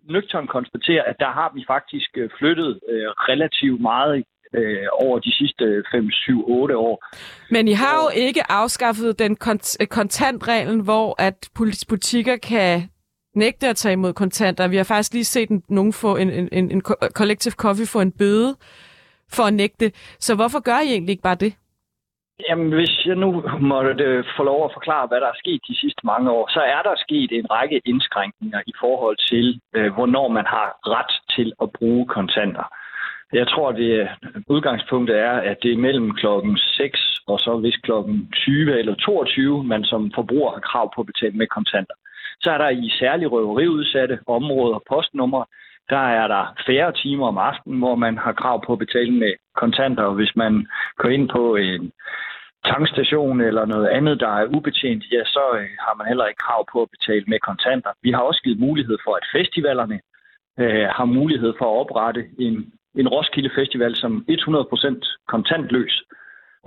nøgtern 0.04 0.46
konstatere, 0.46 1.08
at 1.08 1.16
der 1.20 1.30
har 1.38 1.52
vi 1.54 1.64
faktisk 1.66 2.10
øh, 2.16 2.30
flyttet 2.38 2.80
øh, 2.88 3.08
relativt 3.30 3.80
meget 3.80 4.24
øh, 4.54 4.86
over 4.92 5.18
de 5.18 5.32
sidste 5.34 5.84
5, 5.92 6.10
7, 6.10 6.50
8 6.50 6.76
år. 6.76 7.04
Men 7.50 7.68
I 7.68 7.72
har 7.72 7.94
jo 8.02 8.20
ikke 8.26 8.52
afskaffet 8.52 9.18
den 9.18 9.36
kont- 9.44 9.86
kontantreglen, 9.86 10.80
hvor 10.80 11.22
at 11.22 11.50
butikker 11.88 12.36
kan 12.36 12.88
nægte 13.34 13.68
at 13.68 13.76
tage 13.76 13.92
imod 13.92 14.12
kontanter. 14.12 14.68
Vi 14.68 14.76
har 14.76 14.84
faktisk 14.84 15.12
lige 15.12 15.24
set 15.24 15.48
en, 15.48 15.62
nogen 15.68 15.92
få 15.92 16.16
en, 16.16 16.30
en, 16.30 16.48
en, 16.52 16.70
en 16.70 16.82
collective 17.14 17.52
coffee 17.52 17.86
få 17.86 18.00
en 18.00 18.12
bøde 18.12 18.56
for 19.32 19.42
at 19.42 19.54
nægte. 19.54 19.92
Så 20.18 20.34
hvorfor 20.34 20.60
gør 20.60 20.78
I 20.80 20.88
egentlig 20.88 21.12
ikke 21.12 21.22
bare 21.22 21.34
det? 21.34 21.54
Jamen, 22.48 22.72
hvis 22.72 23.06
jeg 23.06 23.16
nu 23.16 23.30
måtte 23.60 24.04
øh, 24.04 24.24
få 24.36 24.42
lov 24.42 24.64
at 24.64 24.74
forklare, 24.74 25.06
hvad 25.06 25.20
der 25.20 25.26
er 25.26 25.42
sket 25.42 25.60
de 25.68 25.76
sidste 25.82 26.02
mange 26.04 26.30
år, 26.30 26.44
så 26.50 26.60
er 26.60 26.82
der 26.82 26.94
sket 26.96 27.30
en 27.32 27.50
række 27.50 27.80
indskrænkninger 27.84 28.60
i 28.66 28.72
forhold 28.80 29.16
til, 29.30 29.60
øh, 29.76 29.92
hvornår 29.94 30.28
man 30.28 30.46
har 30.46 30.68
ret 30.94 31.12
til 31.36 31.52
at 31.62 31.68
bruge 31.78 32.06
kontanter. 32.06 32.66
Jeg 33.32 33.48
tror, 33.48 33.72
det 33.72 34.00
øh, 34.00 34.08
udgangspunktet 34.48 35.18
er, 35.18 35.32
at 35.32 35.56
det 35.62 35.72
er 35.72 35.76
mellem 35.76 36.14
klokken 36.14 36.58
6 36.58 37.12
og 37.26 37.38
så 37.40 37.56
hvis 37.56 37.76
klokken 37.76 38.32
20 38.32 38.78
eller 38.78 38.94
22, 38.94 39.64
man 39.64 39.84
som 39.84 40.12
forbruger 40.14 40.50
har 40.52 40.60
krav 40.60 40.92
på 40.94 41.00
at 41.00 41.06
betale 41.06 41.36
med 41.36 41.46
kontanter. 41.46 41.94
Så 42.40 42.50
er 42.50 42.58
der 42.58 42.68
i 42.68 42.92
særlig 43.00 43.32
røveriudsatte 43.32 44.18
områder 44.26 44.74
og 44.74 44.82
postnumre, 44.88 45.44
der 45.90 46.04
er 46.20 46.26
der 46.28 46.54
færre 46.66 46.92
timer 46.92 47.26
om 47.26 47.38
aftenen, 47.38 47.78
hvor 47.78 47.94
man 47.94 48.18
har 48.18 48.32
krav 48.32 48.66
på 48.66 48.72
at 48.72 48.78
betale 48.78 49.12
med 49.12 49.32
kontanter. 49.56 50.02
Og 50.02 50.14
hvis 50.14 50.36
man 50.36 50.66
går 50.96 51.08
ind 51.08 51.28
på 51.28 51.56
en 51.56 51.92
tankstation 52.64 53.40
eller 53.40 53.64
noget 53.64 53.88
andet, 53.88 54.20
der 54.20 54.32
er 54.40 54.46
ubetjent, 54.56 55.04
ja, 55.12 55.24
så 55.24 55.44
øh, 55.58 55.68
har 55.86 55.94
man 55.98 56.06
heller 56.06 56.26
ikke 56.26 56.44
krav 56.46 56.66
på 56.72 56.82
at 56.82 56.90
betale 56.90 57.24
med 57.28 57.38
kontanter. 57.38 57.90
Vi 58.02 58.10
har 58.10 58.20
også 58.20 58.40
givet 58.42 58.60
mulighed 58.60 58.98
for, 59.04 59.14
at 59.14 59.26
festivalerne 59.32 60.00
øh, 60.58 60.86
har 60.96 61.04
mulighed 61.04 61.52
for 61.58 61.64
at 61.64 61.80
oprette 61.80 62.24
en 62.38 62.72
en 63.00 63.08
Roskilde 63.08 63.50
Festival 63.58 63.96
som 63.96 64.24
100% 64.28 65.24
kontantløs. 65.28 66.02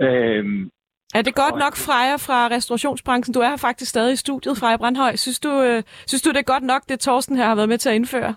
Øhm, 0.02 0.70
er 1.14 1.22
det 1.22 1.34
godt 1.34 1.58
nok, 1.58 1.76
Freja 1.76 2.16
fra 2.16 2.48
restaurationsbranchen? 2.48 3.34
Du 3.34 3.40
er 3.40 3.48
her 3.48 3.56
faktisk 3.56 3.90
stadig 3.90 4.12
i 4.12 4.16
studiet, 4.16 4.58
Freja 4.58 4.76
Brandhøj. 4.76 5.16
Synes 5.16 5.40
du, 5.40 5.62
øh, 5.62 5.82
synes 6.06 6.22
du, 6.22 6.30
det 6.30 6.36
er 6.36 6.42
godt 6.42 6.62
nok, 6.62 6.82
det 6.88 7.00
Torsten 7.00 7.36
her 7.36 7.44
har 7.44 7.54
været 7.54 7.68
med 7.68 7.78
til 7.78 7.88
at 7.88 7.94
indføre? 7.94 8.34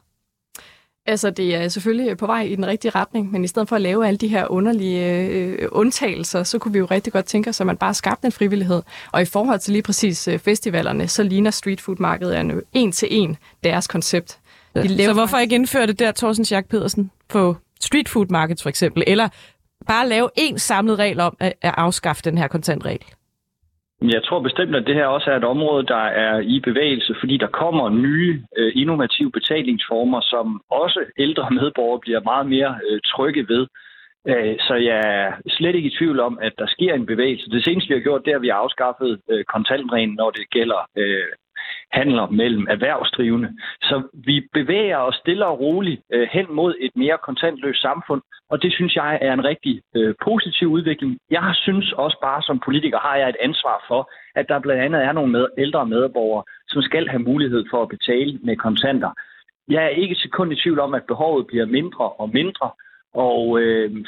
Altså, 1.06 1.30
det 1.30 1.56
er 1.56 1.68
selvfølgelig 1.68 2.18
på 2.18 2.26
vej 2.26 2.42
i 2.42 2.56
den 2.56 2.68
rigtige 2.68 2.92
retning, 2.92 3.32
men 3.32 3.44
i 3.44 3.48
stedet 3.48 3.70
for 3.70 3.76
at 3.76 3.82
lave 3.82 4.08
alle 4.08 4.18
de 4.18 4.28
her 4.28 4.52
underlige 4.52 5.28
øh, 5.30 5.68
undtagelser, 5.72 6.44
så 6.44 6.60
kunne 6.60 6.74
vi 6.74 6.80
jo 6.80 6.86
rigtig 6.86 7.14
godt 7.14 7.26
tænke 7.26 7.50
os, 7.50 7.62
at 7.62 7.68
man 7.68 7.78
bare 7.78 7.94
skabte 7.94 8.26
en 8.26 8.32
frivillighed. 8.32 8.82
Og 9.12 9.22
i 9.22 9.26
forhold 9.26 9.60
til 9.60 9.74
lige 9.74 9.84
præcis 9.84 10.28
øh, 10.28 10.40
festivalerne, 10.40 11.08
så 11.08 11.24
ligner 11.24 11.52
streetfood-markedet 11.52 12.40
en, 12.40 12.62
en 12.74 12.92
til 12.92 13.08
en 13.12 13.38
deres 13.64 13.88
koncept. 13.88 14.40
De 14.76 14.82
ja. 14.82 15.06
Så 15.06 15.14
hvorfor 15.14 15.38
ikke 15.38 15.56
indføre 15.56 15.88
det 15.88 16.00
der, 16.00 16.12
Thorsten 16.12 16.46
Schack 16.46 16.70
Pedersen, 16.70 17.12
på 17.30 17.56
street 17.80 18.10
food 18.10 18.26
markets 18.30 18.64
for 18.64 18.70
eksempel, 18.70 19.04
eller 19.08 19.28
bare 19.88 20.08
lave 20.08 20.30
en 20.36 20.58
samlet 20.60 21.00
regel 21.00 21.20
om 21.20 21.38
at, 21.40 21.54
at 21.62 21.74
afskaffe 21.78 22.22
den 22.24 22.38
her 22.38 22.48
kontantregel? 22.48 23.06
Jeg 24.02 24.24
tror 24.24 24.40
bestemt, 24.40 24.76
at 24.76 24.88
det 24.88 24.96
her 24.96 25.06
også 25.06 25.32
er 25.32 25.38
et 25.38 25.44
område, 25.44 25.86
der 25.86 26.06
er 26.26 26.40
i 26.40 26.60
bevægelse, 26.60 27.16
fordi 27.20 27.38
der 27.38 27.48
kommer 27.48 27.90
nye 27.90 28.44
øh, 28.58 28.72
innovative 28.76 29.32
betalingsformer, 29.32 30.22
som 30.22 30.62
også 30.70 31.00
ældre 31.18 31.48
medborgere 31.52 32.00
bliver 32.00 32.22
meget 32.22 32.48
mere 32.48 32.80
øh, 32.90 33.00
trygge 33.06 33.46
ved. 33.48 33.68
Øh, 34.28 34.56
så 34.68 34.74
jeg 34.76 35.00
er 35.16 35.32
slet 35.50 35.76
ikke 35.76 35.90
i 35.90 35.98
tvivl 36.00 36.20
om, 36.20 36.40
at 36.42 36.54
der 36.58 36.68
sker 36.68 36.94
en 36.94 37.06
bevægelse. 37.06 37.50
Det 37.50 37.66
seneste, 37.66 37.88
vi 37.90 37.94
har 37.94 38.08
gjort, 38.08 38.26
det 38.26 38.32
er, 38.32 38.36
at 38.36 38.42
vi 38.42 38.54
har 38.54 38.62
afskaffet 38.66 39.22
kontantreglen, 39.54 40.16
når 40.16 40.30
det 40.30 40.50
gælder 40.50 40.82
handler 41.92 42.28
mellem 42.30 42.68
erhvervsdrivende. 42.70 43.50
Så 43.82 44.02
vi 44.14 44.48
bevæger 44.54 44.98
os 44.98 45.16
stille 45.16 45.46
og 45.46 45.60
roligt 45.60 46.02
øh, 46.14 46.28
hen 46.32 46.46
mod 46.50 46.76
et 46.80 46.92
mere 46.96 47.18
kontantløst 47.24 47.82
samfund, 47.82 48.22
og 48.50 48.62
det 48.62 48.74
synes 48.74 48.96
jeg 48.96 49.20
er 49.22 49.34
en 49.34 49.46
rigtig 49.46 49.82
øh, 49.96 50.16
positiv 50.24 50.68
udvikling. 50.68 51.18
Jeg 51.32 51.52
synes 51.54 51.94
også 51.94 52.18
bare 52.22 52.42
som 52.42 52.60
politiker 52.66 53.00
har 53.00 53.16
jeg 53.16 53.30
et 53.30 53.42
ansvar 53.42 53.86
for, 53.88 54.12
at 54.36 54.46
der 54.50 54.60
blandt 54.60 54.84
andet 54.84 55.04
er 55.04 55.12
nogle 55.12 55.32
med, 55.32 55.46
ældre 55.58 55.86
medborgere, 55.86 56.44
som 56.68 56.82
skal 56.82 57.08
have 57.08 57.24
mulighed 57.32 57.66
for 57.72 57.82
at 57.82 57.90
betale 57.90 58.40
med 58.44 58.56
kontanter. 58.56 59.12
Jeg 59.70 59.84
er 59.84 59.90
ikke 60.02 60.16
sekund 60.16 60.52
i 60.52 60.62
tvivl 60.62 60.80
om, 60.80 60.94
at 60.94 61.04
behovet 61.08 61.48
bliver 61.48 61.66
mindre 61.66 62.10
og 62.10 62.30
mindre, 62.30 62.70
og 63.14 63.60
øh, 63.62 64.06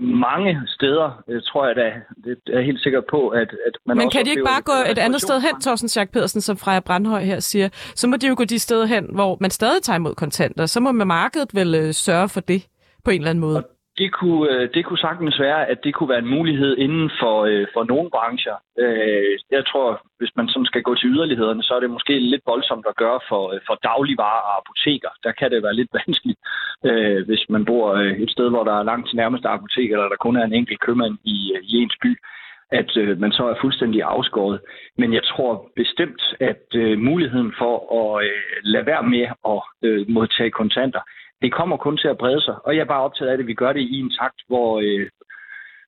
mange 0.00 0.60
steder, 0.66 1.22
øh, 1.28 1.42
tror 1.42 1.66
jeg 1.66 1.76
da, 1.76 1.92
det 2.24 2.38
er 2.46 2.56
jeg 2.58 2.64
helt 2.64 2.80
sikker 2.80 3.00
på, 3.10 3.28
at, 3.28 3.50
at 3.66 3.72
man 3.86 3.96
Men 3.96 4.10
kan 4.10 4.24
de 4.24 4.30
ikke 4.30 4.44
bare 4.44 4.62
gå 4.62 4.72
et 4.90 4.98
andet 4.98 5.22
sted 5.22 5.40
hen, 5.40 5.60
Thorsten 5.60 5.88
Schack 5.88 6.10
Pedersen, 6.10 6.40
som 6.40 6.56
Freja 6.56 6.80
Brandhøj 6.80 7.24
her 7.24 7.40
siger? 7.40 7.68
Så 7.94 8.06
må 8.06 8.16
de 8.16 8.26
jo 8.26 8.34
gå 8.38 8.44
de 8.44 8.58
steder 8.58 8.86
hen, 8.86 9.08
hvor 9.12 9.36
man 9.40 9.50
stadig 9.50 9.82
tager 9.82 9.96
imod 9.96 10.14
kontanter. 10.14 10.66
Så 10.66 10.80
må 10.80 10.92
man 10.92 11.06
markedet 11.06 11.54
vel 11.54 11.74
øh, 11.74 11.94
sørge 11.94 12.28
for 12.28 12.40
det 12.40 12.66
på 13.04 13.10
en 13.10 13.20
eller 13.20 13.30
anden 13.30 13.40
måde. 13.40 13.56
Og 13.56 13.64
det 13.98 14.12
kunne, 14.12 14.50
øh, 14.52 14.68
det 14.74 14.84
kunne 14.84 14.98
sagtens 14.98 15.40
være, 15.40 15.66
at 15.66 15.78
det 15.84 15.94
kunne 15.94 16.08
være 16.08 16.24
en 16.26 16.34
mulighed 16.36 16.76
inden 16.76 17.10
for, 17.20 17.36
øh, 17.50 17.66
for 17.74 17.84
nogle 17.84 18.10
brancher. 18.10 18.56
Øh, 18.78 19.38
jeg 19.50 19.66
tror, 19.66 19.88
hvis 20.18 20.32
man 20.36 20.48
sådan 20.48 20.66
skal 20.66 20.82
gå 20.82 20.94
til 20.94 21.08
yderlighederne, 21.08 21.62
så 21.62 21.74
er 21.74 21.80
det 21.80 21.90
måske 21.90 22.18
lidt 22.18 22.42
voldsomt 22.46 22.86
at 22.88 22.96
gøre 22.96 23.20
for, 23.28 23.42
øh, 23.54 23.60
for 23.66 23.74
dagligvarer 23.88 24.42
og 24.48 24.52
apoteker. 24.60 25.10
Der 25.24 25.32
kan 25.32 25.50
det 25.50 25.62
være 25.62 25.78
lidt 25.80 25.90
vanskeligt, 25.98 26.38
øh, 26.88 27.26
hvis 27.26 27.44
man 27.48 27.64
bor 27.64 27.94
et 28.24 28.30
sted, 28.30 28.48
hvor 28.50 28.64
der 28.64 28.74
er 28.78 28.88
langt 28.90 29.08
til 29.08 29.16
nærmeste 29.16 29.48
apotek, 29.48 29.90
eller 29.90 30.08
der 30.08 30.24
kun 30.24 30.36
er 30.36 30.44
en 30.44 30.58
enkelt 30.60 30.80
købmand 30.80 31.14
i, 31.24 31.36
i 31.62 31.72
ens 31.82 31.96
by 32.02 32.16
at 32.72 32.96
øh, 32.96 33.20
man 33.20 33.32
så 33.32 33.44
er 33.48 33.60
fuldstændig 33.60 34.02
afskåret. 34.02 34.60
Men 34.98 35.12
jeg 35.12 35.24
tror 35.24 35.70
bestemt, 35.76 36.22
at 36.40 36.64
øh, 36.74 36.98
muligheden 36.98 37.52
for 37.58 37.74
at 38.00 38.24
øh, 38.24 38.30
lade 38.62 38.86
være 38.86 39.02
med 39.02 39.26
at 39.54 39.62
øh, 39.82 40.08
modtage 40.08 40.50
kontanter, 40.50 41.00
det 41.42 41.52
kommer 41.52 41.76
kun 41.76 41.96
til 41.96 42.08
at 42.08 42.18
brede 42.18 42.40
sig, 42.40 42.56
og 42.64 42.74
jeg 42.74 42.80
er 42.80 42.92
bare 42.94 43.02
optaget 43.02 43.30
af 43.30 43.36
det, 43.36 43.44
at 43.44 43.48
vi 43.48 43.54
gør 43.54 43.72
det 43.72 43.80
i 43.80 44.00
en 44.00 44.12
takt, 44.20 44.40
hvor, 44.48 44.70
øh, 44.84 45.06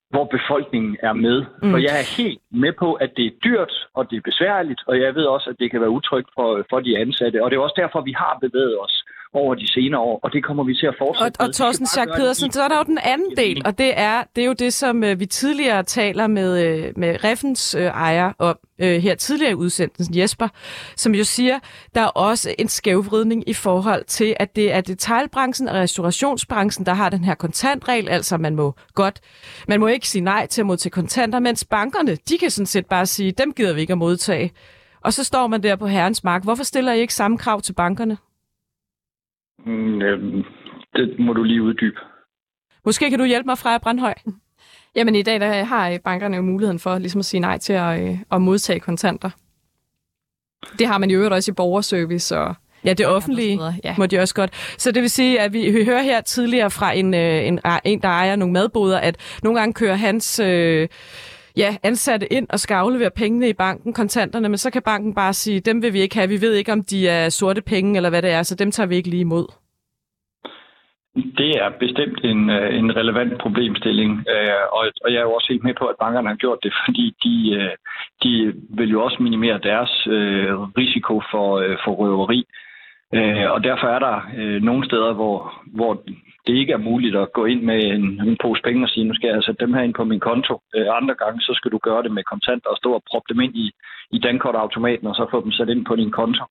hvor 0.09 0.25
befolkningen 0.25 0.97
er 1.03 1.13
med. 1.13 1.45
Mm. 1.63 1.71
For 1.71 1.77
jeg 1.77 1.95
er 1.99 2.15
helt 2.17 2.41
med 2.51 2.73
på, 2.79 2.93
at 2.93 3.11
det 3.17 3.25
er 3.25 3.39
dyrt, 3.43 3.73
og 3.93 4.09
det 4.09 4.17
er 4.17 4.29
besværligt, 4.31 4.81
og 4.87 4.99
jeg 4.99 5.15
ved 5.15 5.25
også, 5.25 5.49
at 5.49 5.59
det 5.59 5.71
kan 5.71 5.81
være 5.81 5.97
utrygt 5.99 6.29
for, 6.35 6.65
for 6.69 6.79
de 6.79 6.97
ansatte. 6.97 7.43
Og 7.43 7.51
det 7.51 7.57
er 7.57 7.61
også 7.61 7.79
derfor, 7.83 8.01
vi 8.01 8.15
har 8.23 8.37
bevæget 8.41 8.79
os 8.85 8.95
over 9.33 9.55
de 9.55 9.67
senere 9.67 10.01
år, 10.01 10.19
og 10.23 10.33
det 10.33 10.43
kommer 10.43 10.63
vi 10.63 10.75
til 10.75 10.85
at 10.85 10.95
fortsætte 10.97 11.41
Og, 11.41 11.47
og 11.47 11.55
Thorsten 11.55 11.85
Schack 11.85 12.15
Pedersen, 12.15 12.51
så 12.51 12.63
er 12.63 12.67
der 12.67 12.77
jo 12.77 12.83
den 12.83 12.99
anden 13.03 13.37
del, 13.37 13.61
og 13.65 13.77
det 13.77 13.99
er, 13.99 14.23
det 14.35 14.41
er 14.41 14.45
jo 14.45 14.53
det, 14.53 14.73
som 14.73 15.03
øh, 15.03 15.19
vi 15.19 15.25
tidligere 15.25 15.83
taler 15.83 16.27
med, 16.27 16.65
øh, 16.65 16.93
med 16.95 17.23
Reffens 17.23 17.75
øh, 17.75 17.83
ejer 17.83 18.33
om 18.39 18.57
øh, 18.79 19.01
her 19.01 19.15
tidligere 19.15 19.51
i 19.51 19.55
udsendelsen, 19.55 20.17
Jesper, 20.17 20.47
som 20.95 21.15
jo 21.15 21.23
siger, 21.23 21.59
der 21.95 22.01
er 22.01 22.07
også 22.07 22.55
en 22.59 22.67
skævvridning 22.67 23.49
i 23.49 23.53
forhold 23.53 24.03
til, 24.05 24.35
at 24.39 24.55
det 24.55 24.73
er 24.73 24.81
detaljbranchen 24.81 25.67
og 25.67 25.75
restaurationsbranchen, 25.75 26.85
der 26.85 26.93
har 26.93 27.09
den 27.09 27.23
her 27.23 27.35
kontantregel, 27.35 28.09
altså 28.09 28.37
man 28.37 28.55
må 28.55 28.75
godt, 28.93 29.21
man 29.67 29.79
må 29.79 29.87
ikke 29.87 30.09
sige 30.09 30.21
nej 30.21 30.47
til 30.47 30.61
at 30.61 30.67
modtage 30.67 30.91
kontanter, 30.91 31.39
mens 31.39 31.65
bankerne, 31.65 32.15
de 32.15 32.37
kan 32.37 32.49
sådan 32.49 32.65
set 32.65 32.85
bare 32.85 33.05
sige, 33.05 33.31
dem 33.31 33.53
gider 33.53 33.73
vi 33.73 33.81
ikke 33.81 33.93
at 33.93 33.97
modtage. 33.97 34.51
Og 35.01 35.13
så 35.13 35.23
står 35.23 35.47
man 35.47 35.63
der 35.63 35.75
på 35.75 35.87
herrens 35.87 36.23
mark. 36.23 36.43
Hvorfor 36.43 36.63
stiller 36.63 36.93
I 36.93 36.99
ikke 36.99 37.13
samme 37.13 37.37
krav 37.37 37.61
til 37.61 37.73
bankerne? 37.73 38.17
Mm, 39.65 40.01
øh, 40.01 40.43
det 40.95 41.19
må 41.19 41.33
du 41.33 41.43
lige 41.43 41.61
uddybe. 41.63 41.97
Måske 42.85 43.09
kan 43.09 43.19
du 43.19 43.25
hjælpe 43.25 43.45
mig, 43.45 43.57
Freja 43.57 43.77
Brandhøj? 43.77 44.13
Jamen 44.95 45.15
i 45.15 45.21
dag 45.21 45.39
der 45.39 45.63
har 45.63 45.97
bankerne 46.03 46.35
jo 46.35 46.41
muligheden 46.41 46.79
for 46.79 46.97
ligesom 46.97 47.19
at 47.19 47.25
sige 47.25 47.41
nej 47.41 47.57
til 47.57 47.73
at, 47.73 48.01
øh, 48.01 48.17
at 48.31 48.41
modtage 48.41 48.79
kontanter. 48.79 49.29
Det 50.79 50.87
har 50.87 50.97
man 50.97 51.09
jo 51.09 51.17
øvrigt 51.17 51.33
også 51.33 51.51
i 51.51 51.53
borgerservice 51.53 52.37
og 52.37 52.55
Ja, 52.85 52.93
det 52.93 53.07
offentlige 53.07 53.59
ja. 53.83 53.95
må 53.97 54.05
de 54.05 54.19
også 54.19 54.35
godt. 54.35 54.75
Så 54.77 54.91
det 54.91 55.01
vil 55.01 55.09
sige, 55.09 55.39
at 55.39 55.53
vi 55.53 55.83
hører 55.85 56.01
her 56.01 56.21
tidligere 56.21 56.71
fra 56.71 56.91
en, 56.91 57.13
øh, 57.13 57.47
en, 57.47 57.59
en 57.83 58.01
der 58.01 58.07
ejer 58.07 58.35
nogle 58.35 58.53
madboder, 58.53 58.99
at 58.99 59.17
nogle 59.43 59.59
gange 59.59 59.73
kører 59.73 59.95
hans 59.95 60.39
øh, 60.39 60.87
ja, 61.57 61.75
ansatte 61.83 62.33
ind 62.33 62.47
og 62.49 62.59
skal 62.59 62.75
aflevere 62.75 63.11
pengene 63.11 63.49
i 63.49 63.53
banken, 63.53 63.93
kontanterne, 63.93 64.49
men 64.49 64.57
så 64.57 64.71
kan 64.71 64.81
banken 64.81 65.15
bare 65.15 65.33
sige, 65.33 65.59
dem 65.59 65.81
vil 65.81 65.93
vi 65.93 65.99
ikke 65.99 66.17
have. 66.17 66.29
Vi 66.29 66.41
ved 66.41 66.53
ikke, 66.53 66.71
om 66.71 66.83
de 66.83 67.07
er 67.07 67.29
sorte 67.29 67.61
penge 67.61 67.95
eller 67.95 68.09
hvad 68.09 68.21
det 68.21 68.31
er, 68.31 68.43
så 68.43 68.55
dem 68.55 68.71
tager 68.71 68.87
vi 68.87 68.95
ikke 68.95 69.09
lige 69.09 69.21
imod. 69.21 69.47
Det 71.15 71.51
er 71.63 71.69
bestemt 71.79 72.19
en, 72.23 72.49
øh, 72.49 72.75
en 72.79 72.95
relevant 72.95 73.41
problemstilling, 73.41 74.11
øh, 74.33 74.63
og, 74.71 74.83
og 75.03 75.13
jeg 75.13 75.19
er 75.19 75.27
jo 75.27 75.33
også 75.33 75.47
helt 75.49 75.63
med 75.63 75.73
på, 75.79 75.85
at 75.85 75.95
bankerne 75.99 76.27
har 76.29 76.35
gjort 76.35 76.59
det, 76.63 76.73
fordi 76.85 77.15
de, 77.23 77.35
øh, 77.59 77.75
de 78.23 78.53
vil 78.77 78.89
jo 78.89 79.03
også 79.03 79.17
minimere 79.19 79.59
deres 79.63 79.91
risiko 80.81 81.21
for, 81.31 81.47
for 81.83 81.91
røveri. 81.91 82.45
Og 83.55 83.63
derfor 83.63 83.87
er 83.87 83.99
der 83.99 84.17
nogle 84.59 84.85
steder, 84.85 85.13
hvor, 85.13 85.53
hvor 85.77 85.93
det 86.47 86.53
ikke 86.53 86.73
er 86.73 86.87
muligt 86.89 87.15
at 87.15 87.33
gå 87.33 87.45
ind 87.45 87.61
med 87.61 87.79
en, 87.83 88.05
en 88.27 88.37
pose 88.41 88.61
penge 88.63 88.85
og 88.85 88.89
sige, 88.89 89.07
nu 89.07 89.13
skal 89.15 89.29
jeg 89.29 89.43
sætte 89.43 89.65
dem 89.65 89.73
her 89.73 89.81
ind 89.81 89.93
på 89.93 90.03
min 90.03 90.19
konto. 90.19 90.61
Andre 90.99 91.15
gange, 91.15 91.41
så 91.41 91.53
skal 91.55 91.71
du 91.71 91.77
gøre 91.77 92.03
det 92.03 92.11
med 92.11 92.23
kontanter 92.23 92.69
og 92.69 92.77
stå 92.77 92.93
og 92.93 93.03
proppe 93.11 93.33
dem 93.33 93.41
ind 93.41 93.55
i, 93.55 93.71
i 94.11 94.19
dankortautomaten, 94.19 95.07
og 95.07 95.15
så 95.15 95.27
få 95.31 95.43
dem 95.43 95.51
sat 95.51 95.69
ind 95.69 95.85
på 95.85 95.95
din 95.95 96.11
konto. 96.11 96.45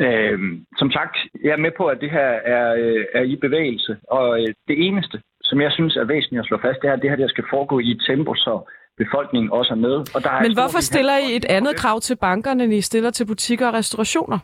Øh, 0.00 0.38
som 0.78 0.90
sagt, 0.90 1.16
jeg 1.44 1.52
er 1.52 1.64
med 1.66 1.72
på, 1.76 1.84
at 1.86 2.00
det 2.00 2.10
her 2.10 2.30
er, 2.56 2.74
øh, 2.74 3.04
er 3.14 3.22
i 3.22 3.36
bevægelse, 3.36 3.96
og 4.10 4.40
øh, 4.40 4.48
det 4.68 4.76
eneste, 4.86 5.20
som 5.42 5.60
jeg 5.60 5.72
synes 5.72 5.96
er 5.96 6.04
væsentligt 6.04 6.40
at 6.40 6.46
slå 6.46 6.58
fast, 6.62 6.78
det 6.82 6.88
er, 6.88 6.92
at 6.92 7.02
det 7.02 7.10
her 7.10 7.16
der 7.16 7.28
skal 7.28 7.44
foregå 7.50 7.78
i 7.78 7.90
et 7.90 8.02
tempo, 8.08 8.34
så 8.34 8.70
befolkningen 8.98 9.52
også 9.52 9.72
er 9.72 9.76
med. 9.86 9.96
Og 10.14 10.22
der 10.24 10.30
er 10.30 10.42
Men 10.42 10.54
hvorfor 10.54 10.80
stiller 10.80 11.16
I 11.18 11.36
et 11.36 11.44
andet 11.44 11.76
krav 11.76 12.00
til 12.00 12.16
bankerne, 12.16 12.64
end 12.64 12.74
I 12.74 12.80
stiller 12.80 13.10
til 13.10 13.26
butikker 13.26 13.66
og 13.68 13.74
restaurationer? 13.74 14.38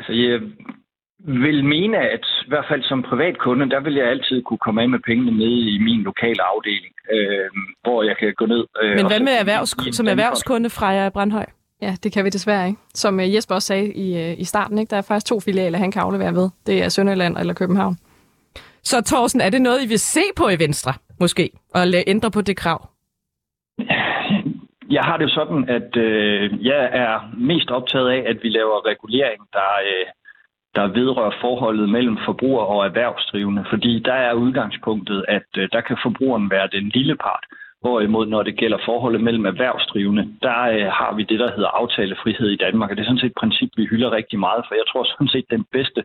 Altså, 0.00 0.12
jeg 0.12 0.40
vil 1.44 1.64
mene, 1.64 1.96
at 1.98 2.24
i 2.46 2.48
hvert 2.48 2.64
fald 2.70 2.82
som 2.82 3.02
privatkunde, 3.02 3.70
der 3.70 3.80
vil 3.80 3.94
jeg 3.94 4.06
altid 4.06 4.42
kunne 4.42 4.58
komme 4.66 4.82
af 4.82 4.88
med 4.88 4.98
pengene 4.98 5.32
med 5.32 5.52
i 5.74 5.78
min 5.78 6.02
lokale 6.02 6.42
afdeling, 6.52 6.94
øh, 7.14 7.48
hvor 7.82 8.02
jeg 8.02 8.16
kan 8.20 8.34
gå 8.36 8.46
ned. 8.46 8.64
Øh, 8.82 8.96
Men 8.96 9.06
hvad 9.06 9.20
med 9.20 9.32
erhvervs- 9.32 9.92
som 9.96 10.06
erhvervskunde 10.08 10.70
fra 10.70 10.86
jer 10.86 11.08
Brandhøj? 11.10 11.46
Ja, 11.82 11.94
det 12.02 12.12
kan 12.12 12.24
vi 12.24 12.30
desværre 12.30 12.66
ikke. 12.66 12.80
Som 12.94 13.20
øh, 13.20 13.34
Jesper 13.34 13.54
også 13.54 13.66
sagde 13.66 13.92
i, 13.92 14.06
øh, 14.22 14.40
i 14.40 14.44
starten, 14.44 14.78
ikke? 14.78 14.90
der 14.90 14.96
er 14.96 15.02
faktisk 15.02 15.26
to 15.26 15.40
filialer, 15.40 15.78
han 15.78 15.92
kan 15.92 16.02
aflevere 16.02 16.34
ved. 16.34 16.50
Det 16.66 16.82
er 16.82 16.88
Sønderjylland 16.88 17.38
eller 17.38 17.54
København. 17.54 17.96
Så 18.82 19.02
Thorsten, 19.06 19.40
er 19.40 19.50
det 19.50 19.62
noget, 19.62 19.84
I 19.84 19.88
vil 19.88 19.98
se 19.98 20.20
på 20.36 20.48
i 20.48 20.58
Venstre, 20.58 20.92
måske, 21.20 21.50
og 21.74 21.86
ændre 22.06 22.30
på 22.30 22.40
det 22.40 22.56
krav? 22.56 22.88
Jeg 24.90 25.02
har 25.02 25.16
det 25.16 25.30
sådan, 25.30 25.68
at 25.68 25.96
øh, 25.96 26.66
jeg 26.66 26.90
er 26.92 27.30
mest 27.36 27.70
optaget 27.70 28.10
af, 28.10 28.22
at 28.30 28.38
vi 28.42 28.48
laver 28.48 28.86
regulering, 28.86 29.42
der, 29.52 29.72
øh, 29.90 30.06
der 30.74 30.86
vedrører 30.86 31.34
forholdet 31.40 31.88
mellem 31.88 32.18
forbruger 32.24 32.64
og 32.64 32.86
erhvervsdrivende. 32.86 33.64
Fordi 33.70 34.02
der 34.04 34.12
er 34.12 34.32
udgangspunktet, 34.32 35.24
at 35.28 35.48
øh, 35.58 35.68
der 35.72 35.80
kan 35.80 35.96
forbrugeren 36.02 36.50
være 36.50 36.68
den 36.72 36.88
lille 36.88 37.16
part, 37.16 37.44
Hvorimod, 37.80 38.26
når 38.26 38.42
det 38.42 38.56
gælder 38.56 38.78
forholdet 38.84 39.20
mellem 39.20 39.44
erhvervsdrivende, 39.46 40.24
der 40.42 40.60
øh, 40.60 40.86
har 40.98 41.14
vi 41.16 41.22
det, 41.22 41.38
der 41.38 41.50
hedder 41.56 41.68
aftalefrihed 41.68 42.48
i 42.50 42.56
Danmark. 42.56 42.90
Og 42.90 42.96
det 42.96 43.02
er 43.02 43.06
sådan 43.06 43.18
set 43.18 43.26
et 43.26 43.40
princip, 43.42 43.70
vi 43.76 43.84
hylder 43.84 44.10
rigtig 44.10 44.38
meget, 44.38 44.64
for 44.68 44.74
jeg 44.74 44.84
tror 44.88 45.04
sådan 45.04 45.28
set, 45.28 45.44
den 45.50 45.64
bedste, 45.72 46.04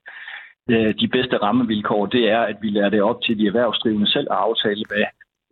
øh, 0.69 0.93
de 1.01 1.07
bedste 1.07 1.37
rammevilkår, 1.37 2.05
det 2.05 2.29
er, 2.29 2.41
at 2.41 2.57
vi 2.61 2.69
lærer 2.69 2.89
det 2.89 3.01
op 3.01 3.21
til 3.21 3.37
de 3.39 3.47
erhvervsdrivende 3.47 4.11
selv 4.11 4.27
at 4.31 4.37
aftale, 4.37 4.83
hvad 4.89 5.05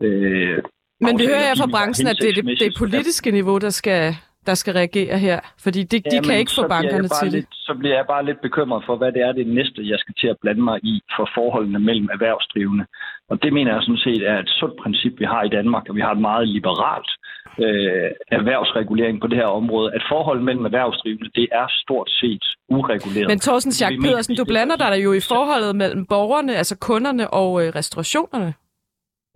øh, 0.08 0.64
men 1.08 1.20
vi 1.20 1.26
hører 1.26 1.56
fra 1.62 1.70
branchen, 1.76 2.08
at 2.08 2.18
det 2.22 2.30
er 2.30 2.36
det, 2.42 2.60
det 2.60 2.74
politiske 2.78 3.32
niveau, 3.32 3.58
der 3.58 3.70
skal, 3.70 4.16
der 4.50 4.56
skal 4.62 4.74
reagere 4.74 5.18
her, 5.18 5.40
fordi 5.66 5.84
de, 5.84 5.98
de 6.12 6.18
kan 6.28 6.38
ikke 6.38 6.52
få 6.60 6.68
bankerne 6.68 7.08
til 7.20 7.28
det. 7.32 7.34
Lidt, 7.34 7.56
så 7.68 7.74
bliver 7.80 7.96
jeg 7.96 8.06
bare 8.14 8.26
lidt 8.26 8.42
bekymret 8.42 8.84
for, 8.88 8.96
hvad 8.98 9.12
det 9.12 9.22
er 9.22 9.32
det 9.32 9.48
næste, 9.48 9.80
jeg 9.92 10.00
skal 10.00 10.16
til 10.22 10.28
at 10.28 10.38
blande 10.42 10.64
mig 10.70 10.78
i 10.84 11.02
for 11.16 11.30
forholdene 11.38 11.80
mellem 11.80 12.08
erhvervsdrivende. 12.16 12.86
Og 13.30 13.44
det 13.44 13.54
mener 13.54 13.74
jeg 13.74 13.82
sådan 13.84 14.06
set 14.08 14.22
er 14.32 14.38
et 14.40 14.52
sundt 14.60 14.78
princip, 14.84 15.14
vi 15.20 15.26
har 15.26 15.44
i 15.44 15.50
Danmark, 15.50 15.84
og 15.90 15.96
vi 15.96 16.02
har 16.02 16.12
et 16.12 16.22
meget 16.30 16.48
liberalt 16.48 17.12
øh, 17.60 18.10
erhvervsregulering 18.38 19.22
på 19.22 19.28
det 19.28 19.38
her 19.38 19.46
område, 19.46 19.92
at 19.96 20.04
forholdet 20.12 20.44
mellem 20.44 20.66
erhvervsdrivende, 20.66 21.30
det 21.36 21.48
er 21.52 21.68
stort 21.84 22.10
set 22.10 22.44
ureguleret. 22.70 23.28
Men 23.28 23.40
Thorsten 23.40 23.72
Schack 23.72 23.96
Pedersen, 24.02 24.36
du 24.36 24.46
blander 24.46 24.76
dig 24.76 25.04
jo 25.04 25.14
i 25.14 25.20
forholdet 25.20 25.76
mellem 25.76 26.06
borgerne, 26.06 26.56
altså 26.56 26.78
kunderne 26.78 27.30
og 27.30 27.66
øh, 27.66 27.76
restaurationerne. 27.76 28.54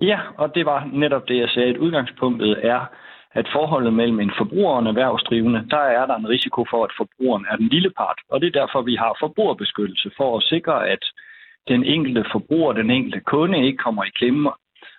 Ja, 0.01 0.19
og 0.37 0.55
det 0.55 0.65
var 0.65 0.89
netop 0.93 1.27
det, 1.27 1.37
jeg 1.37 1.49
sagde. 1.49 1.69
at 1.69 1.77
udgangspunktet 1.77 2.65
er, 2.65 2.85
at 3.31 3.47
forholdet 3.51 3.93
mellem 3.93 4.19
en 4.19 4.31
forbruger 4.37 4.73
og 4.73 4.79
en 4.79 4.87
erhvervsdrivende, 4.87 5.67
der 5.69 5.85
er 5.99 6.05
der 6.05 6.15
en 6.15 6.29
risiko 6.29 6.65
for, 6.69 6.83
at 6.83 6.91
forbrugeren 6.97 7.45
er 7.49 7.55
den 7.55 7.67
lille 7.67 7.89
part. 7.89 8.19
Og 8.29 8.41
det 8.41 8.47
er 8.47 8.59
derfor, 8.59 8.81
vi 8.81 8.95
har 8.95 9.17
forbrugerbeskyttelse 9.19 10.11
for 10.17 10.37
at 10.37 10.43
sikre, 10.43 10.87
at 10.89 11.03
den 11.67 11.83
enkelte 11.83 12.25
forbruger, 12.31 12.73
den 12.73 12.89
enkelte 12.91 13.19
kunde 13.19 13.65
ikke 13.65 13.77
kommer 13.77 14.03
i 14.03 14.15
klemme. 14.19 14.51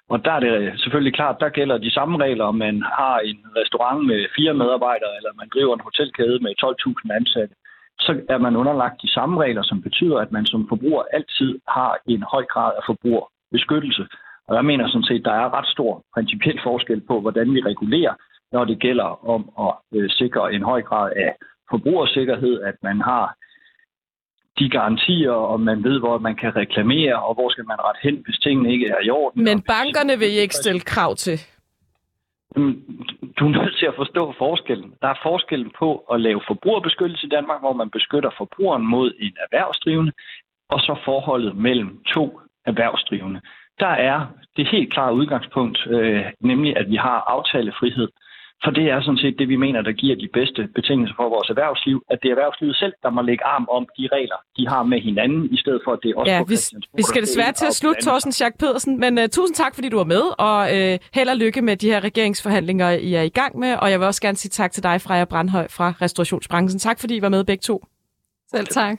Og 0.09 0.25
der 0.25 0.33
er 0.33 0.41
det 0.41 0.81
selvfølgelig 0.81 1.15
klart, 1.15 1.37
der 1.41 1.49
gælder 1.49 1.79
de 1.79 1.91
samme 1.91 2.19
regler, 2.25 2.45
om 2.45 2.55
man 2.55 2.83
har 2.83 3.19
en 3.19 3.39
restaurant 3.57 4.07
med 4.07 4.27
fire 4.37 4.55
medarbejdere, 4.55 5.17
eller 5.19 5.31
man 5.41 5.49
driver 5.55 5.75
en 5.75 5.87
hotelkæde 5.89 6.39
med 6.45 6.53
12.000 6.65 7.17
ansatte. 7.21 7.55
Så 8.01 8.21
er 8.29 8.39
man 8.39 8.57
underlagt 8.57 9.03
de 9.03 9.11
samme 9.13 9.41
regler, 9.41 9.63
som 9.63 9.83
betyder, 9.83 10.19
at 10.19 10.33
man 10.33 10.47
som 10.47 10.69
forbruger 10.69 11.03
altid 11.13 11.61
har 11.69 11.99
en 12.07 12.23
høj 12.23 12.45
grad 12.45 12.73
af 12.77 12.83
forbrugerbeskyttelse. 12.87 14.07
Og 14.49 14.57
jeg 14.57 14.65
mener 14.65 14.89
sådan 14.89 15.11
set, 15.11 15.25
der 15.25 15.33
er 15.33 15.55
ret 15.59 15.69
stor 15.69 16.03
principiel 16.15 16.61
forskel 16.63 17.01
på, 17.01 17.21
hvordan 17.21 17.55
vi 17.55 17.61
regulerer, 17.61 18.15
når 18.53 18.65
det 18.65 18.79
gælder 18.79 19.29
om 19.35 19.43
at 19.67 19.99
øh, 19.99 20.11
sikre 20.11 20.55
en 20.55 20.63
høj 20.63 20.83
grad 20.83 21.13
af 21.17 21.33
forbrugersikkerhed, 21.71 22.63
at 22.63 22.75
man 22.83 23.01
har 23.01 23.35
de 24.59 24.69
garantier, 24.69 25.31
og 25.31 25.61
man 25.61 25.85
ved, 25.85 25.99
hvor 25.99 26.19
man 26.19 26.37
kan 26.37 26.57
reklamere, 26.57 27.23
og 27.23 27.35
hvor 27.35 27.49
skal 27.49 27.67
man 27.67 27.79
rette 27.79 28.01
hen, 28.03 28.23
hvis 28.25 28.39
tingene 28.39 28.73
ikke 28.73 28.87
er 28.87 29.01
i 29.05 29.11
orden. 29.11 29.45
Men 29.45 29.63
bankerne 29.63 30.19
vil 30.19 30.29
ikke 30.29 30.55
stille 30.55 30.81
krav 30.81 31.15
til? 31.15 31.39
Du 33.39 33.45
er 33.49 33.55
nødt 33.59 33.77
til 33.79 33.87
at 33.87 33.97
forstå 33.97 34.35
forskellen. 34.39 34.95
Der 35.03 35.09
er 35.09 35.21
forskellen 35.23 35.73
på 35.79 35.89
at 36.13 36.21
lave 36.21 36.41
forbrugerbeskyttelse 36.47 37.27
i 37.27 37.31
Danmark, 37.37 37.61
hvor 37.61 37.73
man 37.73 37.91
beskytter 37.91 38.31
forbrugeren 38.39 38.87
mod 38.87 39.13
en 39.19 39.35
erhvervsdrivende, 39.45 40.13
og 40.69 40.81
så 40.81 40.99
forholdet 41.05 41.57
mellem 41.57 41.91
to 42.15 42.41
erhvervsdrivende. 42.67 43.41
Der 43.81 43.95
er 44.11 44.27
det 44.57 44.69
helt 44.73 44.93
klare 44.93 45.15
udgangspunkt, 45.15 45.79
øh, 45.91 46.25
nemlig 46.41 46.77
at 46.77 46.91
vi 46.91 46.97
har 46.97 47.19
aftalefrihed, 47.35 48.09
for 48.65 48.71
det 48.71 48.91
er 48.91 49.01
sådan 49.01 49.19
set 49.19 49.39
det, 49.39 49.49
vi 49.49 49.57
mener, 49.57 49.83
der 49.83 49.93
giver 49.93 50.17
de 50.17 50.29
bedste 50.33 50.69
betingelser 50.75 51.15
for 51.17 51.29
vores 51.29 51.49
erhvervsliv, 51.49 52.03
at 52.11 52.19
det 52.23 52.29
er 52.29 52.33
erhvervslivet 52.33 52.77
selv, 52.77 52.93
der 53.03 53.11
må 53.11 53.23
lægge 53.23 53.45
arm 53.45 53.67
om 53.71 53.89
de 53.99 54.09
regler, 54.13 54.37
de 54.57 54.69
har 54.69 54.83
med 54.83 55.01
hinanden, 55.01 55.45
i 55.55 55.57
stedet 55.57 55.81
for, 55.85 55.93
at 55.93 55.99
det 56.03 56.11
er 56.11 56.17
også 56.17 56.33
ja, 56.33 56.43
vi, 56.43 56.57
vi 56.95 57.03
skal 57.03 57.23
desværre 57.23 57.53
til 57.53 57.67
at 57.67 57.75
slutte, 57.75 58.03
Thorsten 58.03 58.33
Schack 58.33 58.59
Pedersen, 58.59 59.01
men 59.01 59.19
uh, 59.19 59.25
tusind 59.25 59.55
tak, 59.55 59.75
fordi 59.75 59.89
du 59.89 59.97
var 59.97 60.05
med, 60.05 60.25
og 60.39 60.59
uh, 60.77 60.95
held 61.15 61.29
og 61.29 61.37
lykke 61.37 61.63
med 61.63 61.77
de 61.77 61.87
her 61.87 62.05
regeringsforhandlinger, 62.05 62.91
I 62.91 63.15
er 63.15 63.23
i 63.23 63.35
gang 63.41 63.59
med, 63.59 63.73
og 63.83 63.91
jeg 63.91 63.99
vil 64.01 64.07
også 64.07 64.23
gerne 64.23 64.37
sige 64.37 64.51
tak 64.51 64.73
til 64.73 64.83
dig, 64.83 65.01
Freja 65.01 65.25
Brandhøj 65.25 65.67
fra 65.71 65.95
restaurationsbranchen. 66.03 66.79
Tak, 66.79 67.01
fordi 67.01 67.17
I 67.17 67.23
var 67.23 67.29
med 67.29 67.45
begge 67.45 67.63
to. 67.63 67.85
Selv 68.51 68.67
tak. 68.67 68.99